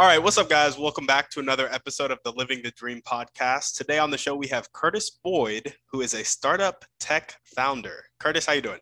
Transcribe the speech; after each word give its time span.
All 0.00 0.06
right, 0.06 0.22
what's 0.22 0.38
up, 0.38 0.48
guys? 0.48 0.78
Welcome 0.78 1.06
back 1.06 1.28
to 1.30 1.40
another 1.40 1.68
episode 1.72 2.12
of 2.12 2.20
the 2.22 2.30
Living 2.30 2.62
the 2.62 2.70
Dream 2.70 3.02
podcast. 3.04 3.76
Today 3.76 3.98
on 3.98 4.12
the 4.12 4.16
show, 4.16 4.36
we 4.36 4.46
have 4.46 4.72
Curtis 4.72 5.10
Boyd, 5.24 5.74
who 5.90 6.02
is 6.02 6.14
a 6.14 6.22
startup 6.22 6.84
tech 7.00 7.34
founder. 7.42 8.04
Curtis, 8.20 8.46
how 8.46 8.52
you 8.52 8.62
doing? 8.62 8.78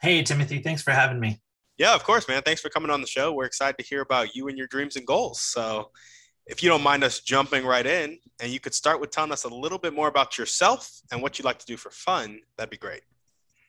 Hey, 0.00 0.22
Timothy. 0.22 0.60
Thanks 0.60 0.80
for 0.80 0.92
having 0.92 1.20
me. 1.20 1.38
Yeah, 1.76 1.94
of 1.94 2.02
course, 2.02 2.26
man. 2.28 2.40
Thanks 2.40 2.62
for 2.62 2.70
coming 2.70 2.90
on 2.90 3.02
the 3.02 3.06
show. 3.06 3.34
We're 3.34 3.44
excited 3.44 3.76
to 3.76 3.84
hear 3.84 4.00
about 4.00 4.34
you 4.34 4.48
and 4.48 4.56
your 4.56 4.66
dreams 4.68 4.96
and 4.96 5.06
goals. 5.06 5.42
So, 5.42 5.90
if 6.46 6.62
you 6.62 6.70
don't 6.70 6.82
mind 6.82 7.04
us 7.04 7.20
jumping 7.20 7.66
right 7.66 7.84
in, 7.84 8.18
and 8.40 8.50
you 8.50 8.58
could 8.58 8.72
start 8.72 9.02
with 9.02 9.10
telling 9.10 9.32
us 9.32 9.44
a 9.44 9.54
little 9.54 9.78
bit 9.78 9.92
more 9.92 10.08
about 10.08 10.38
yourself 10.38 10.90
and 11.12 11.20
what 11.20 11.38
you 11.38 11.44
like 11.44 11.58
to 11.58 11.66
do 11.66 11.76
for 11.76 11.90
fun, 11.90 12.40
that'd 12.56 12.70
be 12.70 12.78
great. 12.78 13.02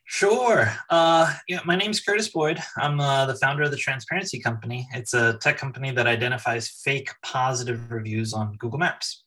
Sure. 0.07 0.71
Uh, 0.89 1.33
yeah, 1.47 1.59
my 1.65 1.75
name's 1.75 1.99
Curtis 1.99 2.29
Boyd. 2.29 2.59
I'm 2.77 2.99
uh, 2.99 3.25
the 3.25 3.35
founder 3.35 3.63
of 3.63 3.71
the 3.71 3.77
Transparency 3.77 4.39
Company. 4.39 4.87
It's 4.93 5.15
a 5.15 5.37
tech 5.39 5.57
company 5.57 5.91
that 5.91 6.05
identifies 6.05 6.69
fake 6.69 7.09
positive 7.23 7.91
reviews 7.91 8.31
on 8.31 8.55
Google 8.57 8.77
Maps. 8.77 9.23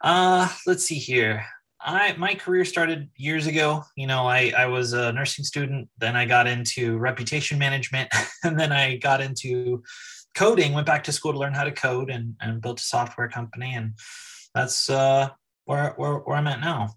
Uh, 0.00 0.48
let's 0.66 0.84
see 0.84 0.96
here. 0.96 1.46
I 1.80 2.14
my 2.18 2.34
career 2.34 2.64
started 2.64 3.08
years 3.16 3.46
ago. 3.46 3.84
You 3.96 4.08
know, 4.08 4.26
I 4.26 4.52
I 4.54 4.66
was 4.66 4.92
a 4.94 5.12
nursing 5.12 5.44
student. 5.44 5.88
Then 5.98 6.16
I 6.16 6.26
got 6.26 6.48
into 6.48 6.98
reputation 6.98 7.56
management, 7.58 8.10
and 8.44 8.58
then 8.58 8.72
I 8.72 8.96
got 8.96 9.20
into 9.20 9.82
coding. 10.34 10.72
Went 10.72 10.86
back 10.88 11.04
to 11.04 11.12
school 11.12 11.32
to 11.32 11.38
learn 11.38 11.54
how 11.54 11.64
to 11.64 11.72
code, 11.72 12.10
and 12.10 12.34
and 12.40 12.60
built 12.60 12.80
a 12.80 12.82
software 12.82 13.28
company. 13.28 13.74
And 13.74 13.94
that's 14.54 14.90
uh, 14.90 15.28
where 15.66 15.94
where 15.96 16.16
where 16.16 16.36
I'm 16.36 16.48
at 16.48 16.60
now 16.60 16.90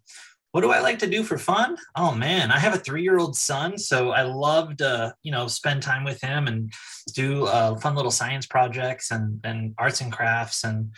what 0.54 0.62
do 0.62 0.70
I 0.70 0.82
like 0.82 1.00
to 1.00 1.10
do 1.10 1.24
for 1.24 1.40
fun? 1.40 1.78
Oh 1.96 2.14
man, 2.14 2.52
I 2.52 2.60
have 2.60 2.76
a 2.76 2.78
three-year-old 2.78 3.36
son, 3.36 3.76
so 3.76 4.12
I 4.12 4.22
love 4.22 4.78
to, 4.78 5.16
you 5.24 5.32
know, 5.32 5.48
spend 5.48 5.82
time 5.82 6.04
with 6.04 6.22
him 6.22 6.48
and 6.48 6.72
do 7.16 7.48
uh, 7.48 7.76
fun 7.78 7.96
little 7.96 8.12
science 8.12 8.46
projects 8.46 9.10
and 9.10 9.40
and 9.44 9.74
arts 9.80 10.02
and 10.02 10.12
crafts. 10.12 10.64
And 10.64 10.92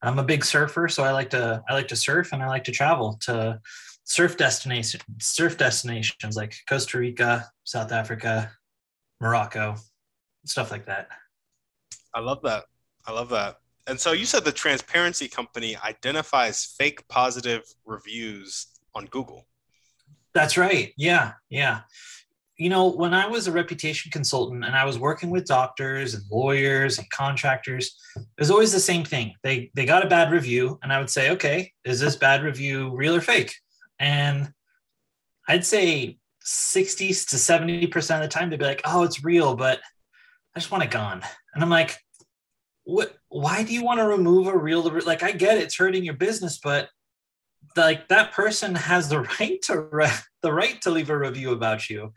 I'm 0.00 0.20
a 0.20 0.24
big 0.24 0.44
surfer, 0.44 0.86
so 0.86 1.02
I 1.02 1.10
like 1.10 1.30
to 1.30 1.60
I 1.68 1.74
like 1.74 1.88
to 1.88 1.96
surf 1.96 2.32
and 2.32 2.40
I 2.40 2.46
like 2.46 2.62
to 2.64 2.70
travel 2.70 3.18
to 3.22 3.60
surf 4.04 4.36
destination 4.36 5.00
surf 5.20 5.58
destinations 5.58 6.36
like 6.36 6.54
Costa 6.68 6.98
Rica, 6.98 7.50
South 7.64 7.90
Africa, 7.90 8.52
Morocco, 9.20 9.74
stuff 10.44 10.70
like 10.70 10.86
that. 10.86 11.08
I 12.14 12.20
love 12.20 12.42
that. 12.42 12.66
I 13.06 13.10
love 13.10 13.30
that. 13.30 13.56
And 13.88 13.98
so 13.98 14.12
you 14.12 14.24
said 14.24 14.44
the 14.44 14.52
transparency 14.52 15.26
company 15.26 15.76
identifies 15.84 16.64
fake 16.64 17.08
positive 17.08 17.64
reviews 17.84 18.68
on 18.94 19.06
Google. 19.06 19.46
That's 20.34 20.56
right. 20.56 20.92
Yeah. 20.96 21.32
Yeah. 21.48 21.80
You 22.56 22.68
know, 22.68 22.88
when 22.88 23.14
I 23.14 23.26
was 23.26 23.46
a 23.46 23.52
reputation 23.52 24.10
consultant 24.10 24.64
and 24.64 24.76
I 24.76 24.84
was 24.84 24.98
working 24.98 25.30
with 25.30 25.46
doctors 25.46 26.14
and 26.14 26.22
lawyers 26.30 26.98
and 26.98 27.08
contractors, 27.10 27.98
it 28.16 28.26
was 28.38 28.50
always 28.50 28.72
the 28.72 28.80
same 28.80 29.02
thing. 29.02 29.34
They 29.42 29.70
they 29.74 29.86
got 29.86 30.04
a 30.04 30.08
bad 30.08 30.30
review 30.30 30.78
and 30.82 30.92
I 30.92 30.98
would 30.98 31.08
say, 31.08 31.30
"Okay, 31.30 31.72
is 31.84 32.00
this 32.00 32.16
bad 32.16 32.42
review 32.42 32.94
real 32.94 33.16
or 33.16 33.22
fake?" 33.22 33.54
And 33.98 34.52
I'd 35.48 35.64
say 35.64 36.18
60 36.42 37.08
to 37.08 37.36
70% 37.36 38.16
of 38.16 38.22
the 38.22 38.28
time 38.28 38.50
they'd 38.50 38.58
be 38.58 38.64
like, 38.64 38.82
"Oh, 38.84 39.04
it's 39.04 39.24
real, 39.24 39.56
but 39.56 39.80
I 40.54 40.60
just 40.60 40.70
want 40.70 40.84
it 40.84 40.90
gone." 40.90 41.22
And 41.54 41.64
I'm 41.64 41.70
like, 41.70 41.96
"What 42.84 43.16
why 43.30 43.62
do 43.62 43.72
you 43.72 43.82
want 43.82 44.00
to 44.00 44.06
remove 44.06 44.48
a 44.48 44.56
real 44.56 44.82
like 45.06 45.22
I 45.22 45.32
get 45.32 45.56
it, 45.56 45.62
it's 45.62 45.76
hurting 45.76 46.04
your 46.04 46.14
business, 46.14 46.58
but 46.58 46.90
like 47.76 48.08
that 48.08 48.32
person 48.32 48.74
has 48.74 49.08
the 49.08 49.20
right 49.40 49.60
to 49.62 49.80
re- 49.80 50.08
the 50.42 50.52
right 50.52 50.80
to 50.82 50.90
leave 50.90 51.10
a 51.10 51.18
review 51.18 51.52
about 51.52 51.88
you. 51.90 52.12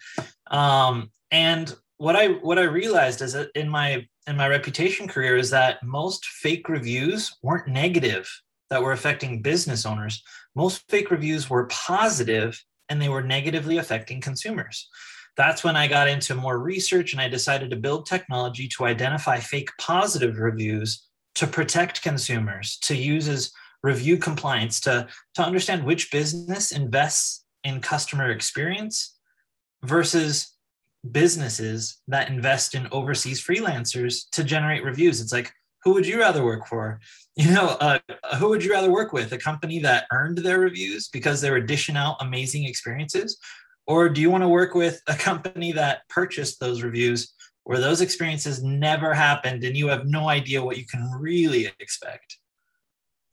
Um, 0.48 1.12
and 1.31 1.76
what 1.98 2.16
i 2.16 2.28
what 2.28 2.59
i 2.59 2.64
realized 2.64 3.22
is 3.22 3.34
that 3.34 3.50
in 3.56 3.70
my 3.70 4.06
in 4.28 4.36
my 4.36 4.48
reputation 4.48 5.08
career 5.08 5.38
is 5.38 5.50
that 5.50 5.84
most 5.84 6.26
fake 6.26 6.68
reviews 6.70 7.36
weren't 7.42 7.68
negative 7.68 8.30
that 8.70 8.82
were 8.82 8.94
affecting 8.94 9.42
business 9.42 9.86
owners. 9.86 10.24
Most 10.56 10.84
fake 10.90 11.12
reviews 11.12 11.50
were 11.50 11.68
positive 11.68 12.62
and 12.90 13.02
they 13.02 13.09
were 13.09 13.22
negatively 13.22 13.78
affecting 13.78 14.22
consumers. 14.22 14.90
That's 15.38 15.64
when 15.64 15.76
i 15.76 15.88
got 15.88 16.08
into 16.08 16.36
more 16.36 16.59
research 16.59 17.14
and 17.14 17.22
i 17.22 17.28
decided 17.28 17.70
to 17.70 17.76
build 17.76 18.06
technology 18.06 18.68
to 18.70 18.86
identify 18.86 19.40
fake 19.40 19.70
positive 19.80 20.38
reviews 20.38 21.08
to 21.36 21.48
protect 21.48 22.02
consumers 22.02 22.78
to 22.84 22.96
use 22.96 23.28
as 23.28 23.52
review 23.84 24.18
compliance 24.18 24.80
to, 24.82 25.08
to 25.36 25.44
understand 25.44 25.84
which 25.84 26.12
business 26.12 26.72
invests 26.72 27.44
in 27.64 27.82
customer 27.82 28.32
experience 28.32 29.18
versus 29.84 30.54
businesses 31.12 32.02
that 32.08 32.30
invest 32.30 32.76
in 32.76 32.88
overseas 32.92 33.44
freelancers 33.46 34.30
to 34.32 34.44
generate 34.44 34.84
reviews. 34.84 35.20
It's 35.20 35.34
like, 35.34 35.52
who 35.84 35.94
would 35.94 36.08
you 36.08 36.20
rather 36.20 36.44
work 36.44 36.66
for? 36.68 37.00
You 37.36 37.50
know, 37.52 37.70
uh, 37.80 37.98
who 38.38 38.50
would 38.50 38.64
you 38.64 38.72
rather 38.72 38.92
work 38.92 39.12
with? 39.12 39.32
A 39.32 39.40
company 39.40 39.80
that 39.80 40.06
earned 40.12 40.38
their 40.38 40.60
reviews 40.60 41.08
because 41.08 41.42
they 41.42 41.50
were 41.50 41.60
dishing 41.60 41.98
out 41.98 42.18
amazing 42.20 42.66
experiences? 42.66 43.40
Or 43.88 44.08
do 44.08 44.22
you 44.22 44.30
want 44.30 44.44
to 44.44 44.48
work 44.48 44.76
with 44.76 45.02
a 45.08 45.16
company 45.16 45.72
that 45.72 46.08
purchased 46.10 46.60
those 46.60 46.84
reviews 46.84 47.34
where 47.64 47.80
those 47.80 48.02
experiences 48.02 48.62
never 48.62 49.16
happened 49.16 49.64
and 49.64 49.76
you 49.76 49.88
have 49.88 50.06
no 50.06 50.30
idea 50.30 50.64
what 50.64 50.78
you 50.78 50.86
can 50.86 51.10
really 51.20 51.72
expect? 51.80 52.38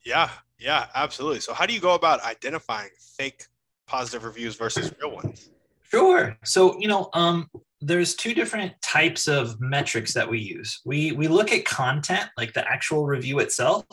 Yeah, 0.05 0.31
yeah, 0.59 0.87
absolutely. 0.95 1.41
So, 1.41 1.55
how 1.55 1.67
do 1.67 1.75
you 1.75 1.81
go 1.81 1.95
about 1.95 2.23
identifying 2.23 2.91
fake 3.17 3.47
positive 3.87 4.25
reviews 4.25 4.57
versus 4.57 4.93
real 5.01 5.13
ones? 5.13 5.51
Sure. 5.83 6.37
So, 6.45 6.79
you 6.79 6.87
know, 6.87 7.11
um, 7.15 7.51
there's 7.81 8.15
two 8.15 8.35
different 8.35 8.81
types 8.83 9.27
of 9.27 9.61
metrics 9.61 10.15
that 10.15 10.29
we 10.29 10.39
use. 10.39 10.81
We 10.85 11.13
we 11.13 11.29
look 11.29 11.53
at 11.53 11.65
content, 11.65 12.29
like 12.37 12.53
the 12.53 12.69
actual 12.71 13.07
review 13.07 13.41
itself, 13.41 13.85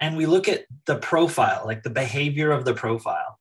and 0.00 0.16
we 0.16 0.26
look 0.26 0.48
at 0.48 0.64
the 0.86 0.96
profile, 0.96 1.62
like 1.64 1.82
the 1.82 1.90
behavior 1.90 2.52
of 2.52 2.64
the 2.64 2.74
profile. 2.74 3.38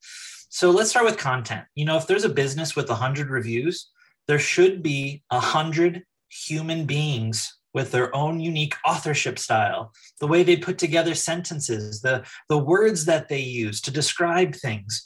So 0.49 0.71
let's 0.71 0.89
start 0.89 1.05
with 1.05 1.17
content. 1.17 1.65
You 1.75 1.85
know, 1.85 1.97
if 1.97 2.07
there's 2.07 2.23
a 2.23 2.29
business 2.29 2.75
with 2.75 2.89
100 2.89 3.29
reviews, 3.29 3.89
there 4.27 4.39
should 4.39 4.81
be 4.81 5.23
100 5.29 6.03
human 6.29 6.85
beings 6.85 7.58
with 7.73 7.91
their 7.91 8.15
own 8.15 8.39
unique 8.39 8.75
authorship 8.85 9.37
style, 9.37 9.93
the 10.19 10.27
way 10.27 10.43
they 10.43 10.57
put 10.57 10.77
together 10.77 11.13
sentences, 11.13 12.01
the, 12.01 12.25
the 12.47 12.57
words 12.57 13.05
that 13.05 13.29
they 13.29 13.39
use 13.39 13.81
to 13.81 13.91
describe 13.91 14.55
things. 14.55 15.03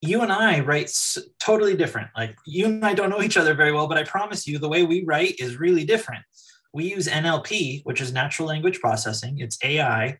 You 0.00 0.20
and 0.20 0.30
I 0.32 0.60
write 0.60 0.92
totally 1.40 1.76
different. 1.76 2.08
Like 2.16 2.36
you 2.46 2.66
and 2.66 2.84
I 2.84 2.92
don't 2.94 3.08
know 3.08 3.22
each 3.22 3.38
other 3.38 3.54
very 3.54 3.72
well, 3.72 3.88
but 3.88 3.96
I 3.96 4.04
promise 4.04 4.46
you 4.46 4.58
the 4.58 4.68
way 4.68 4.82
we 4.82 5.04
write 5.04 5.36
is 5.38 5.56
really 5.56 5.84
different. 5.84 6.22
We 6.74 6.90
use 6.90 7.06
NLP, 7.06 7.82
which 7.84 8.00
is 8.00 8.12
natural 8.12 8.48
language 8.48 8.80
processing, 8.80 9.38
it's 9.38 9.58
AI, 9.62 10.18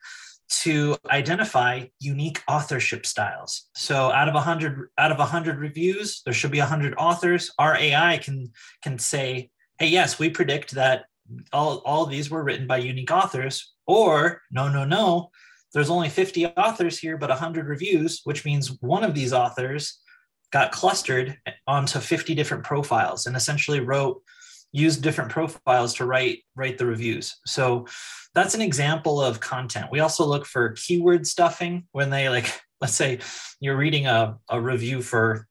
to 0.48 0.96
identify 1.10 1.86
unique 2.00 2.42
authorship 2.48 3.06
styles. 3.06 3.68
So 3.74 4.12
out 4.12 4.28
of 4.28 4.34
100 4.34 4.88
out 4.98 5.10
of 5.10 5.18
100 5.18 5.58
reviews, 5.58 6.22
there 6.24 6.34
should 6.34 6.52
be 6.52 6.60
100 6.60 6.94
authors. 6.96 7.50
Our 7.58 7.76
AI 7.76 8.18
can 8.18 8.52
can 8.82 8.98
say, 8.98 9.50
"Hey, 9.78 9.88
yes, 9.88 10.18
we 10.18 10.30
predict 10.30 10.72
that 10.72 11.06
all, 11.52 11.78
all 11.84 12.06
these 12.06 12.30
were 12.30 12.44
written 12.44 12.66
by 12.66 12.78
unique 12.78 13.10
authors 13.10 13.74
or 13.86 14.42
no 14.50 14.68
no 14.68 14.84
no 14.84 15.30
there's 15.72 15.90
only 15.90 16.08
50 16.08 16.46
authors 16.46 16.98
here 16.98 17.16
but 17.16 17.30
100 17.30 17.66
reviews 17.66 18.20
which 18.24 18.44
means 18.44 18.76
one 18.80 19.04
of 19.04 19.14
these 19.14 19.32
authors 19.32 20.00
got 20.52 20.70
clustered 20.70 21.36
onto 21.66 21.98
50 21.98 22.34
different 22.34 22.62
profiles 22.62 23.26
and 23.26 23.36
essentially 23.36 23.80
wrote 23.80 24.22
used 24.74 25.02
different 25.02 25.30
profiles 25.30 25.94
to 25.94 26.04
write 26.04 26.40
write 26.56 26.78
the 26.78 26.84
reviews. 26.84 27.36
So 27.46 27.86
that's 28.34 28.54
an 28.54 28.60
example 28.60 29.20
of 29.20 29.38
content. 29.38 29.86
We 29.90 30.00
also 30.00 30.26
look 30.26 30.46
for 30.46 30.72
keyword 30.72 31.26
stuffing 31.26 31.84
when 31.92 32.10
they 32.10 32.28
like 32.28 32.52
let's 32.80 32.94
say 32.94 33.20
you're 33.60 33.76
reading 33.76 34.06
a, 34.06 34.36
a 34.50 34.60
review 34.60 35.00
for 35.00 35.46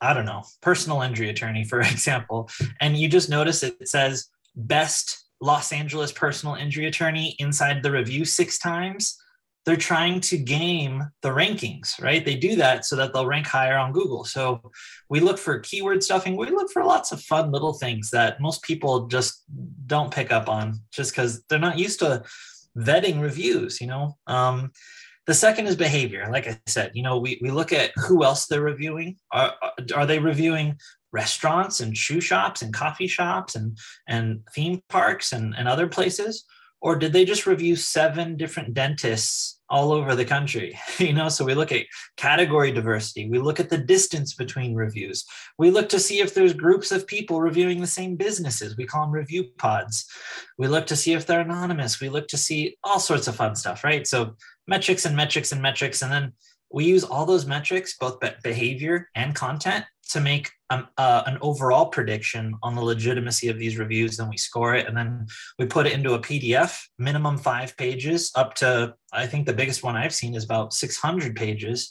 i 0.00 0.12
don't 0.12 0.26
know 0.26 0.42
personal 0.60 1.00
injury 1.00 1.30
attorney 1.30 1.64
for 1.64 1.80
example 1.94 2.50
and 2.80 2.98
you 2.98 3.08
just 3.08 3.30
notice 3.30 3.62
it 3.62 3.88
says 3.88 4.26
best 4.66 5.24
Los 5.40 5.72
Angeles 5.72 6.12
personal 6.12 6.54
injury 6.54 6.86
attorney 6.86 7.34
inside 7.38 7.82
the 7.82 7.90
review 7.90 8.24
six 8.24 8.58
times, 8.58 9.16
they're 9.66 9.76
trying 9.76 10.20
to 10.20 10.38
game 10.38 11.02
the 11.22 11.28
rankings, 11.28 12.00
right? 12.00 12.24
They 12.24 12.34
do 12.34 12.56
that 12.56 12.84
so 12.84 12.96
that 12.96 13.12
they'll 13.12 13.26
rank 13.26 13.46
higher 13.46 13.76
on 13.76 13.92
Google. 13.92 14.24
So 14.24 14.70
we 15.08 15.20
look 15.20 15.38
for 15.38 15.58
keyword 15.58 16.02
stuffing. 16.02 16.36
We 16.36 16.50
look 16.50 16.70
for 16.72 16.84
lots 16.84 17.12
of 17.12 17.20
fun 17.22 17.52
little 17.52 17.74
things 17.74 18.10
that 18.10 18.40
most 18.40 18.62
people 18.62 19.06
just 19.06 19.42
don't 19.86 20.12
pick 20.12 20.32
up 20.32 20.48
on 20.48 20.80
just 20.92 21.12
because 21.12 21.42
they're 21.48 21.58
not 21.58 21.78
used 21.78 22.00
to 22.00 22.22
vetting 22.76 23.20
reviews, 23.20 23.80
you 23.80 23.86
know? 23.86 24.16
Um, 24.26 24.72
the 25.26 25.34
second 25.34 25.66
is 25.66 25.76
behavior. 25.76 26.26
Like 26.32 26.48
I 26.48 26.58
said, 26.66 26.92
you 26.94 27.02
know, 27.02 27.18
we, 27.18 27.38
we 27.42 27.50
look 27.50 27.72
at 27.72 27.92
who 27.96 28.24
else 28.24 28.46
they're 28.46 28.62
reviewing. 28.62 29.16
Are, 29.30 29.54
are 29.94 30.06
they 30.06 30.18
reviewing 30.18 30.76
restaurants 31.12 31.80
and 31.80 31.96
shoe 31.96 32.20
shops 32.20 32.62
and 32.62 32.72
coffee 32.72 33.06
shops 33.06 33.54
and, 33.54 33.76
and 34.08 34.40
theme 34.54 34.82
parks 34.88 35.32
and, 35.32 35.54
and 35.56 35.68
other 35.68 35.86
places? 35.86 36.44
or 36.82 36.96
did 36.96 37.12
they 37.12 37.24
just 37.24 37.46
review 37.46 37.76
seven 37.76 38.36
different 38.36 38.72
dentists 38.72 39.60
all 39.68 39.92
over 39.92 40.14
the 40.14 40.24
country? 40.24 40.78
You 40.98 41.12
know 41.12 41.28
so 41.28 41.44
we 41.44 41.54
look 41.54 41.72
at 41.72 41.86
category 42.16 42.72
diversity. 42.72 43.28
We 43.28 43.38
look 43.38 43.58
at 43.58 43.70
the 43.70 43.78
distance 43.78 44.34
between 44.34 44.74
reviews. 44.74 45.24
We 45.58 45.70
look 45.70 45.88
to 45.90 45.98
see 45.98 46.20
if 46.20 46.34
there's 46.34 46.52
groups 46.52 46.92
of 46.92 47.06
people 47.06 47.40
reviewing 47.40 47.80
the 47.80 47.86
same 47.86 48.16
businesses. 48.16 48.76
We 48.76 48.86
call 48.86 49.06
them 49.06 49.12
review 49.12 49.44
pods. 49.58 50.06
We 50.58 50.68
look 50.68 50.86
to 50.88 50.96
see 50.96 51.14
if 51.14 51.26
they're 51.26 51.40
anonymous. 51.40 52.00
We 52.00 52.10
look 52.10 52.28
to 52.28 52.36
see 52.36 52.76
all 52.84 53.00
sorts 53.00 53.28
of 53.28 53.36
fun 53.36 53.56
stuff 53.56 53.82
right? 53.82 54.06
So 54.06 54.36
metrics 54.66 55.04
and 55.04 55.16
metrics 55.16 55.52
and 55.52 55.62
metrics. 55.62 56.02
And 56.02 56.12
then 56.12 56.32
we 56.72 56.84
use 56.84 57.04
all 57.04 57.26
those 57.26 57.46
metrics 57.46 57.96
both 57.98 58.20
behavior 58.42 59.08
and 59.14 59.34
content 59.34 59.84
to 60.10 60.20
make 60.20 60.50
um, 60.70 60.88
uh, 60.98 61.22
an 61.26 61.38
overall 61.40 61.86
prediction 61.86 62.54
on 62.62 62.74
the 62.74 62.82
legitimacy 62.82 63.48
of 63.48 63.58
these 63.58 63.78
reviews. 63.78 64.16
Then 64.16 64.28
we 64.28 64.36
score 64.36 64.74
it, 64.74 64.86
and 64.86 64.96
then 64.96 65.26
we 65.58 65.66
put 65.66 65.86
it 65.86 65.92
into 65.92 66.14
a 66.14 66.18
PDF, 66.18 66.80
minimum 66.98 67.38
five 67.38 67.76
pages, 67.76 68.30
up 68.34 68.54
to 68.56 68.94
I 69.12 69.26
think 69.26 69.46
the 69.46 69.52
biggest 69.52 69.82
one 69.82 69.96
I've 69.96 70.14
seen 70.14 70.34
is 70.34 70.44
about 70.44 70.72
600 70.72 71.34
pages. 71.34 71.90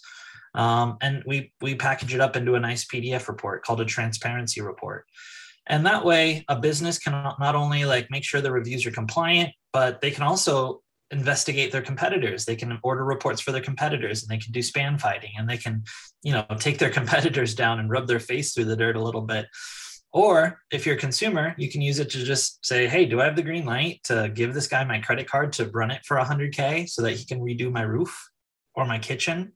Um, 0.56 0.98
and 1.02 1.24
we 1.28 1.54
we 1.62 1.76
package 1.76 2.14
it 2.14 2.22
up 2.22 2.36
into 2.36 2.56
a 2.56 2.60
nice 2.60 2.86
PDF 2.86 3.28
report 3.28 3.64
called 3.64 3.82
a 3.82 3.86
transparency 3.86 4.62
report. 4.62 5.06
And 5.68 5.86
that 5.86 6.04
way, 6.04 6.44
a 6.48 6.60
business 6.60 6.98
can 6.98 7.14
not 7.14 7.56
only 7.56 7.86
like 7.86 8.10
make 8.10 8.24
sure 8.24 8.42
the 8.42 8.52
reviews 8.52 8.86
are 8.88 8.92
compliant, 8.92 9.52
but 9.72 10.02
they 10.02 10.10
can 10.10 10.24
also 10.24 10.82
investigate 11.12 11.72
their 11.72 11.82
competitors. 11.82 12.46
They 12.46 12.56
can 12.56 12.80
order 12.84 13.04
reports 13.04 13.42
for 13.42 13.52
their 13.52 13.62
competitors 13.62 14.22
and 14.22 14.30
they 14.30 14.42
can 14.42 14.52
do 14.52 14.60
spam 14.60 15.00
fighting 15.00 15.32
and 15.38 15.50
they 15.50 15.58
can 15.58 15.84
you 16.24 16.34
know 16.34 16.46
take 16.60 16.78
their 16.78 16.90
competitors 17.00 17.56
down 17.56 17.80
and 17.80 17.90
rub 17.90 18.08
their 18.08 18.20
face 18.20 18.54
through 18.54 18.66
the 18.66 18.76
dirt 18.76 18.96
a 18.96 19.04
little 19.04 19.22
bit. 19.22 19.48
Or 20.12 20.60
if 20.72 20.86
you're 20.86 20.96
a 20.96 21.00
consumer 21.00 21.54
you 21.58 21.70
can 21.70 21.82
use 21.82 22.00
it 22.00 22.10
to 22.12 22.24
just 22.24 22.66
say 22.66 22.88
hey 22.88 23.06
do 23.06 23.22
i 23.22 23.26
have 23.26 23.36
the 23.36 23.44
green 23.44 23.64
light 23.64 24.02
to 24.06 24.32
give 24.34 24.56
this 24.56 24.68
guy 24.68 24.84
my 24.84 24.98
credit 24.98 25.30
card 25.30 25.54
to 25.54 25.70
run 25.70 25.92
it 25.92 26.02
for 26.04 26.18
100k 26.18 26.90
so 26.90 27.04
that 27.04 27.12
he 27.12 27.26
can 27.26 27.40
redo 27.40 27.72
my 27.72 27.84
roof 27.84 28.30
or 28.74 28.86
my 28.86 28.98
kitchen 28.98 29.54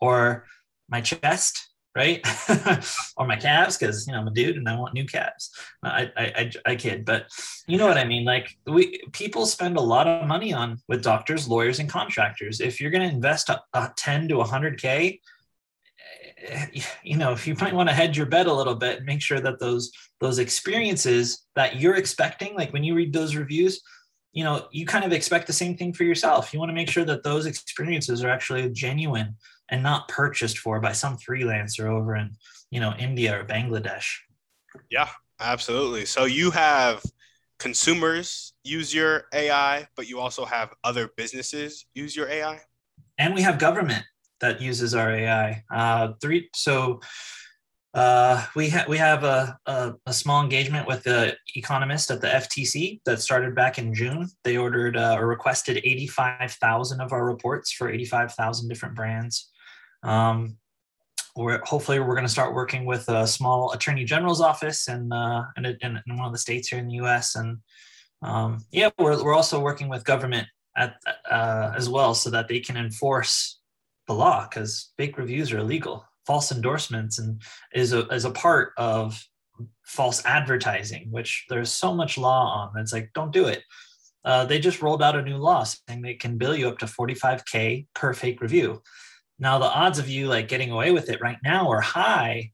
or 0.00 0.44
my 0.88 1.00
chest 1.00 1.71
right? 1.94 2.26
or 3.16 3.26
my 3.26 3.36
calves, 3.36 3.76
because 3.76 4.06
you 4.06 4.12
know 4.12 4.20
I'm 4.20 4.28
a 4.28 4.32
dude 4.32 4.56
and 4.56 4.68
I 4.68 4.78
want 4.78 4.94
new 4.94 5.04
calves. 5.04 5.50
I, 5.82 6.10
I, 6.16 6.24
I 6.24 6.50
I 6.66 6.76
kid, 6.76 7.04
but 7.04 7.26
you 7.66 7.76
know 7.76 7.86
what 7.86 7.98
I 7.98 8.04
mean. 8.04 8.24
Like 8.24 8.56
we 8.66 9.02
people 9.12 9.46
spend 9.46 9.76
a 9.76 9.80
lot 9.80 10.06
of 10.06 10.26
money 10.26 10.52
on 10.52 10.78
with 10.88 11.02
doctors, 11.02 11.48
lawyers, 11.48 11.78
and 11.78 11.88
contractors. 11.88 12.60
If 12.60 12.80
you're 12.80 12.90
going 12.90 13.08
to 13.08 13.14
invest 13.14 13.48
a, 13.48 13.62
a 13.74 13.92
10 13.96 14.28
to 14.28 14.36
100k, 14.36 15.20
eh, 16.46 16.66
you 17.02 17.16
know, 17.16 17.32
if 17.32 17.46
you 17.46 17.54
might 17.60 17.74
want 17.74 17.88
to 17.88 17.94
hedge 17.94 18.16
your 18.16 18.26
bet 18.26 18.46
a 18.46 18.52
little 18.52 18.74
bit, 18.74 18.98
and 18.98 19.06
make 19.06 19.22
sure 19.22 19.40
that 19.40 19.60
those 19.60 19.92
those 20.20 20.38
experiences 20.38 21.46
that 21.56 21.76
you're 21.76 21.96
expecting, 21.96 22.54
like 22.54 22.72
when 22.72 22.84
you 22.84 22.94
read 22.94 23.12
those 23.12 23.36
reviews, 23.36 23.80
you 24.32 24.44
know, 24.44 24.66
you 24.72 24.86
kind 24.86 25.04
of 25.04 25.12
expect 25.12 25.46
the 25.46 25.52
same 25.52 25.76
thing 25.76 25.92
for 25.92 26.04
yourself. 26.04 26.54
You 26.54 26.58
want 26.58 26.70
to 26.70 26.74
make 26.74 26.88
sure 26.88 27.04
that 27.04 27.22
those 27.22 27.44
experiences 27.44 28.24
are 28.24 28.30
actually 28.30 28.70
genuine 28.70 29.36
and 29.72 29.82
not 29.82 30.06
purchased 30.06 30.58
for 30.58 30.78
by 30.78 30.92
some 30.92 31.16
freelancer 31.16 31.86
over 31.86 32.14
in 32.14 32.30
you 32.70 32.78
know 32.78 32.92
India 32.98 33.40
or 33.40 33.44
Bangladesh. 33.44 34.06
Yeah, 34.90 35.08
absolutely. 35.40 36.04
So 36.04 36.26
you 36.26 36.52
have 36.52 37.02
consumers 37.58 38.52
use 38.62 38.94
your 38.94 39.24
AI, 39.32 39.88
but 39.96 40.08
you 40.08 40.20
also 40.20 40.44
have 40.44 40.72
other 40.84 41.10
businesses 41.16 41.86
use 41.94 42.14
your 42.14 42.28
AI. 42.28 42.60
And 43.18 43.34
we 43.34 43.42
have 43.42 43.58
government 43.58 44.04
that 44.40 44.60
uses 44.60 44.94
our 44.94 45.10
AI. 45.10 45.64
Uh, 45.70 46.12
three. 46.20 46.50
So 46.54 47.00
uh, 47.94 48.44
we 48.56 48.68
have 48.70 48.88
we 48.88 48.96
have 48.96 49.22
a, 49.22 49.58
a, 49.66 49.92
a, 50.06 50.12
small 50.12 50.42
engagement 50.42 50.88
with 50.88 51.02
the 51.02 51.36
economist 51.56 52.10
at 52.10 52.22
the 52.22 52.26
FTC 52.26 53.00
that 53.04 53.20
started 53.20 53.54
back 53.54 53.78
in 53.78 53.92
June. 53.92 54.28
They 54.44 54.56
ordered 54.56 54.96
uh, 54.96 55.16
or 55.18 55.26
requested 55.26 55.76
eighty 55.84 56.06
five 56.06 56.52
thousand 56.52 57.02
of 57.02 57.12
our 57.12 57.24
reports 57.24 57.70
for 57.70 57.90
eighty 57.90 58.06
five 58.06 58.32
thousand 58.32 58.70
different 58.70 58.94
brands. 58.94 59.51
Um, 60.02 60.56
we're 61.34 61.60
hopefully 61.64 61.98
we're 61.98 62.14
going 62.14 62.26
to 62.26 62.32
start 62.32 62.54
working 62.54 62.84
with 62.84 63.08
a 63.08 63.26
small 63.26 63.72
attorney 63.72 64.04
general's 64.04 64.40
office 64.40 64.88
in, 64.88 65.12
uh, 65.12 65.46
in, 65.56 65.64
in, 65.64 66.00
in 66.06 66.16
one 66.16 66.26
of 66.26 66.32
the 66.32 66.38
states 66.38 66.68
here 66.68 66.78
in 66.78 66.88
the 66.88 66.96
U.S. 66.96 67.36
And 67.36 67.58
um, 68.22 68.58
yeah, 68.70 68.90
we're 68.98 69.22
we're 69.22 69.34
also 69.34 69.60
working 69.60 69.88
with 69.88 70.04
government 70.04 70.46
at 70.76 70.96
uh, 71.30 71.72
as 71.76 71.88
well 71.88 72.14
so 72.14 72.30
that 72.30 72.48
they 72.48 72.60
can 72.60 72.76
enforce 72.76 73.60
the 74.06 74.14
law 74.14 74.46
because 74.48 74.92
fake 74.96 75.18
reviews 75.18 75.52
are 75.52 75.58
illegal. 75.58 76.04
False 76.26 76.52
endorsements 76.52 77.18
and 77.18 77.42
is 77.74 77.92
a 77.92 78.06
is 78.08 78.24
a 78.24 78.30
part 78.30 78.72
of 78.76 79.20
false 79.84 80.24
advertising, 80.24 81.08
which 81.10 81.46
there's 81.48 81.72
so 81.72 81.94
much 81.94 82.18
law 82.18 82.70
on. 82.74 82.80
It's 82.80 82.92
like 82.92 83.10
don't 83.14 83.32
do 83.32 83.46
it. 83.46 83.62
Uh, 84.24 84.44
they 84.44 84.60
just 84.60 84.82
rolled 84.82 85.02
out 85.02 85.16
a 85.16 85.22
new 85.22 85.36
law 85.36 85.64
saying 85.64 86.02
they 86.02 86.14
can 86.14 86.38
bill 86.38 86.54
you 86.54 86.68
up 86.68 86.78
to 86.78 86.86
45k 86.86 87.86
per 87.94 88.14
fake 88.14 88.40
review. 88.40 88.80
Now 89.42 89.58
the 89.58 89.64
odds 89.64 89.98
of 89.98 90.08
you 90.08 90.28
like 90.28 90.46
getting 90.46 90.70
away 90.70 90.92
with 90.92 91.10
it 91.10 91.20
right 91.20 91.38
now 91.42 91.68
are 91.68 91.80
high, 91.80 92.52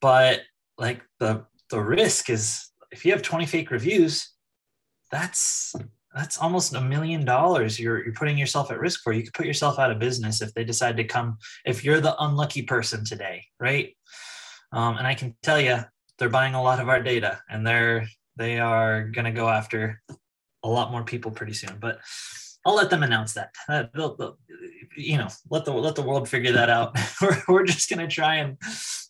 but 0.00 0.42
like 0.78 1.02
the 1.18 1.44
the 1.70 1.80
risk 1.80 2.30
is 2.30 2.70
if 2.92 3.04
you 3.04 3.10
have 3.10 3.20
20 3.20 3.46
fake 3.46 3.72
reviews, 3.72 4.30
that's 5.10 5.74
that's 6.14 6.38
almost 6.38 6.72
a 6.72 6.80
million 6.80 7.24
dollars 7.24 7.80
you're 7.80 8.04
you're 8.04 8.14
putting 8.14 8.38
yourself 8.38 8.70
at 8.70 8.78
risk 8.78 9.00
for. 9.02 9.12
You 9.12 9.24
could 9.24 9.34
put 9.34 9.46
yourself 9.46 9.80
out 9.80 9.90
of 9.90 9.98
business 9.98 10.40
if 10.40 10.54
they 10.54 10.62
decide 10.62 10.96
to 10.98 11.04
come 11.04 11.36
if 11.66 11.84
you're 11.84 12.00
the 12.00 12.14
unlucky 12.22 12.62
person 12.62 13.04
today, 13.04 13.42
right? 13.58 13.92
Um, 14.70 14.96
and 14.98 15.08
I 15.08 15.14
can 15.14 15.34
tell 15.42 15.60
you 15.60 15.78
they're 16.20 16.28
buying 16.28 16.54
a 16.54 16.62
lot 16.62 16.78
of 16.78 16.88
our 16.88 17.02
data 17.02 17.40
and 17.50 17.66
they're 17.66 18.06
they 18.36 18.60
are 18.60 19.08
going 19.08 19.24
to 19.24 19.32
go 19.32 19.48
after 19.48 20.00
a 20.62 20.68
lot 20.68 20.92
more 20.92 21.02
people 21.02 21.32
pretty 21.32 21.54
soon. 21.54 21.76
But 21.80 21.98
I'll 22.66 22.74
let 22.74 22.90
them 22.90 23.02
announce 23.02 23.34
that. 23.34 23.54
Uh, 23.68 23.84
they'll, 23.94 24.16
they'll, 24.16 24.38
you 24.96 25.18
know, 25.18 25.28
let 25.50 25.64
the 25.64 25.72
let 25.72 25.94
the 25.94 26.02
world 26.02 26.28
figure 26.28 26.52
that 26.52 26.70
out. 26.70 26.96
we're, 27.20 27.42
we're 27.48 27.64
just 27.64 27.90
gonna 27.90 28.08
try 28.08 28.36
and 28.36 28.56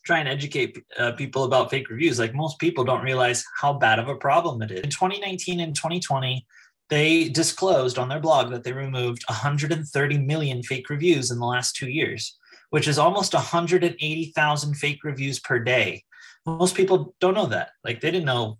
try 0.04 0.18
and 0.18 0.28
educate 0.28 0.82
uh, 0.98 1.12
people 1.12 1.44
about 1.44 1.70
fake 1.70 1.88
reviews. 1.88 2.18
Like 2.18 2.34
most 2.34 2.58
people 2.58 2.84
don't 2.84 3.02
realize 3.02 3.44
how 3.60 3.72
bad 3.72 3.98
of 3.98 4.08
a 4.08 4.16
problem 4.16 4.60
it 4.62 4.70
is. 4.70 4.80
In 4.80 4.90
2019 4.90 5.60
and 5.60 5.74
2020, 5.74 6.44
they 6.90 7.28
disclosed 7.28 7.98
on 7.98 8.08
their 8.08 8.20
blog 8.20 8.50
that 8.50 8.64
they 8.64 8.72
removed 8.72 9.24
130 9.28 10.19
million 10.19 10.62
fake 10.62 10.90
reviews 10.90 11.31
in 11.31 11.38
the 11.38 11.46
last 11.46 11.76
two 11.76 11.88
years, 11.88 12.36
which 12.70 12.88
is 12.88 12.98
almost 12.98 13.34
180,000 13.34 14.74
fake 14.74 15.05
reviews 15.05 15.40
per 15.40 15.58
day. 15.58 16.05
Most 16.44 16.74
people 16.74 17.14
don't 17.20 17.34
know 17.34 17.46
that. 17.46 17.70
Like 17.84 18.00
they 18.00 18.10
didn't 18.10 18.26
know 18.26 18.58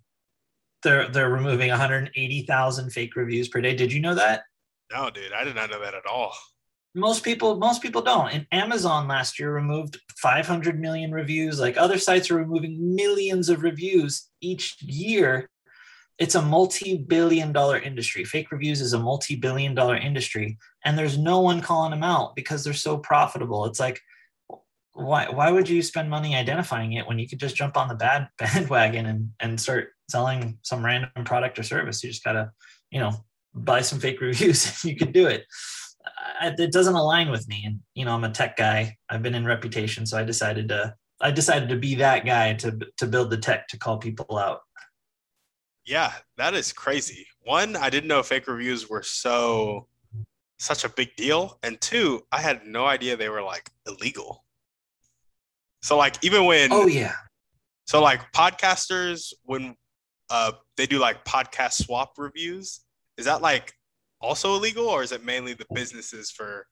they're 0.83 1.07
they're 1.09 1.29
removing 1.29 1.69
180,000 1.69 2.89
fake 2.91 3.15
reviews 3.15 3.47
per 3.49 3.61
day. 3.61 3.75
Did 3.75 3.91
you 3.91 3.99
know 3.99 4.15
that? 4.15 4.43
No, 4.91 5.09
dude, 5.09 5.33
I 5.33 5.43
did 5.43 5.55
not 5.55 5.69
know 5.69 5.81
that 5.81 5.93
at 5.93 6.05
all. 6.05 6.33
Most 6.93 7.23
people, 7.23 7.57
most 7.57 7.81
people 7.81 8.01
don't. 8.01 8.31
And 8.31 8.47
Amazon 8.51 9.07
last 9.07 9.37
year 9.39 9.53
removed 9.53 9.99
500 10.17 10.79
million 10.79 11.11
reviews. 11.11 11.59
Like 11.59 11.77
other 11.77 11.97
sites 11.97 12.31
are 12.31 12.35
removing 12.35 12.95
millions 12.95 13.49
of 13.49 13.63
reviews 13.63 14.29
each 14.41 14.81
year. 14.81 15.49
It's 16.17 16.35
a 16.35 16.41
multi-billion-dollar 16.41 17.79
industry. 17.79 18.23
Fake 18.23 18.51
reviews 18.51 18.79
is 18.79 18.93
a 18.93 18.99
multi-billion-dollar 18.99 19.97
industry, 19.97 20.57
and 20.85 20.97
there's 20.97 21.17
no 21.17 21.41
one 21.41 21.59
calling 21.59 21.91
them 21.91 22.03
out 22.03 22.37
because 22.37 22.63
they're 22.63 22.73
so 22.73 22.97
profitable. 22.97 23.65
It's 23.65 23.81
like, 23.81 23.99
why 24.93 25.27
why 25.29 25.51
would 25.51 25.67
you 25.67 25.81
spend 25.81 26.09
money 26.09 26.37
identifying 26.37 26.93
it 26.93 27.05
when 27.05 27.19
you 27.19 27.27
could 27.27 27.39
just 27.39 27.57
jump 27.57 27.75
on 27.75 27.89
the 27.89 27.95
bad 27.95 28.29
bandwagon 28.37 29.05
and 29.07 29.31
and 29.41 29.59
start 29.59 29.89
selling 30.09 30.57
some 30.61 30.85
random 30.85 31.25
product 31.25 31.59
or 31.59 31.63
service? 31.63 32.01
You 32.01 32.11
just 32.11 32.23
gotta, 32.23 32.51
you 32.91 33.01
know, 33.01 33.11
buy 33.55 33.81
some 33.81 33.99
fake 33.99 34.21
reviews 34.21 34.65
if 34.67 34.85
you 34.85 34.95
can 34.95 35.11
do 35.11 35.27
it. 35.27 35.45
It 36.41 36.71
doesn't 36.71 36.93
align 36.93 37.31
with 37.31 37.47
me. 37.47 37.63
And 37.65 37.79
you 37.93 38.05
know 38.05 38.11
i'm 38.11 38.23
a 38.23 38.31
tech 38.31 38.57
guy. 38.57 38.97
I've 39.09 39.23
been 39.23 39.35
in 39.35 39.45
reputation. 39.45 40.05
So 40.05 40.17
i 40.17 40.23
decided 40.23 40.69
to 40.69 40.93
i 41.21 41.31
decided 41.31 41.69
to 41.69 41.77
be 41.77 41.95
that 41.95 42.25
guy 42.25 42.53
to 42.55 42.77
to 42.97 43.07
build 43.07 43.29
the 43.29 43.37
tech 43.37 43.67
to 43.69 43.79
call 43.79 43.97
people 43.97 44.37
out. 44.37 44.59
Yeah 45.85 46.11
that 46.37 46.53
is 46.53 46.73
crazy. 46.73 47.25
One 47.41 47.75
i 47.75 47.89
didn't 47.89 48.09
know 48.09 48.21
fake 48.21 48.47
reviews 48.47 48.89
were 48.89 49.03
so 49.03 49.87
such 50.59 50.83
a 50.83 50.89
big 50.89 51.15
deal. 51.15 51.57
And 51.63 51.79
two 51.79 52.21
i 52.31 52.41
had 52.41 52.67
no 52.67 52.85
idea 52.85 53.15
they 53.15 53.29
were 53.29 53.43
like 53.43 53.69
illegal. 53.87 54.43
So 55.81 55.97
like 55.97 56.17
even 56.23 56.45
when 56.45 56.71
oh 56.73 56.87
yeah. 56.87 57.13
so 57.85 58.01
like 58.01 58.31
podcasters 58.33 59.33
when 59.43 59.75
uh 60.29 60.51
they 60.75 60.85
do 60.85 60.99
like 60.99 61.23
podcast 61.23 61.83
swap 61.83 62.13
reviews 62.17 62.84
is 63.17 63.25
that 63.25 63.41
like 63.41 63.73
also 64.21 64.55
illegal, 64.55 64.85
or 64.85 65.03
is 65.03 65.11
it 65.11 65.23
mainly 65.23 65.53
the 65.53 65.65
businesses 65.73 66.31
for? 66.31 66.67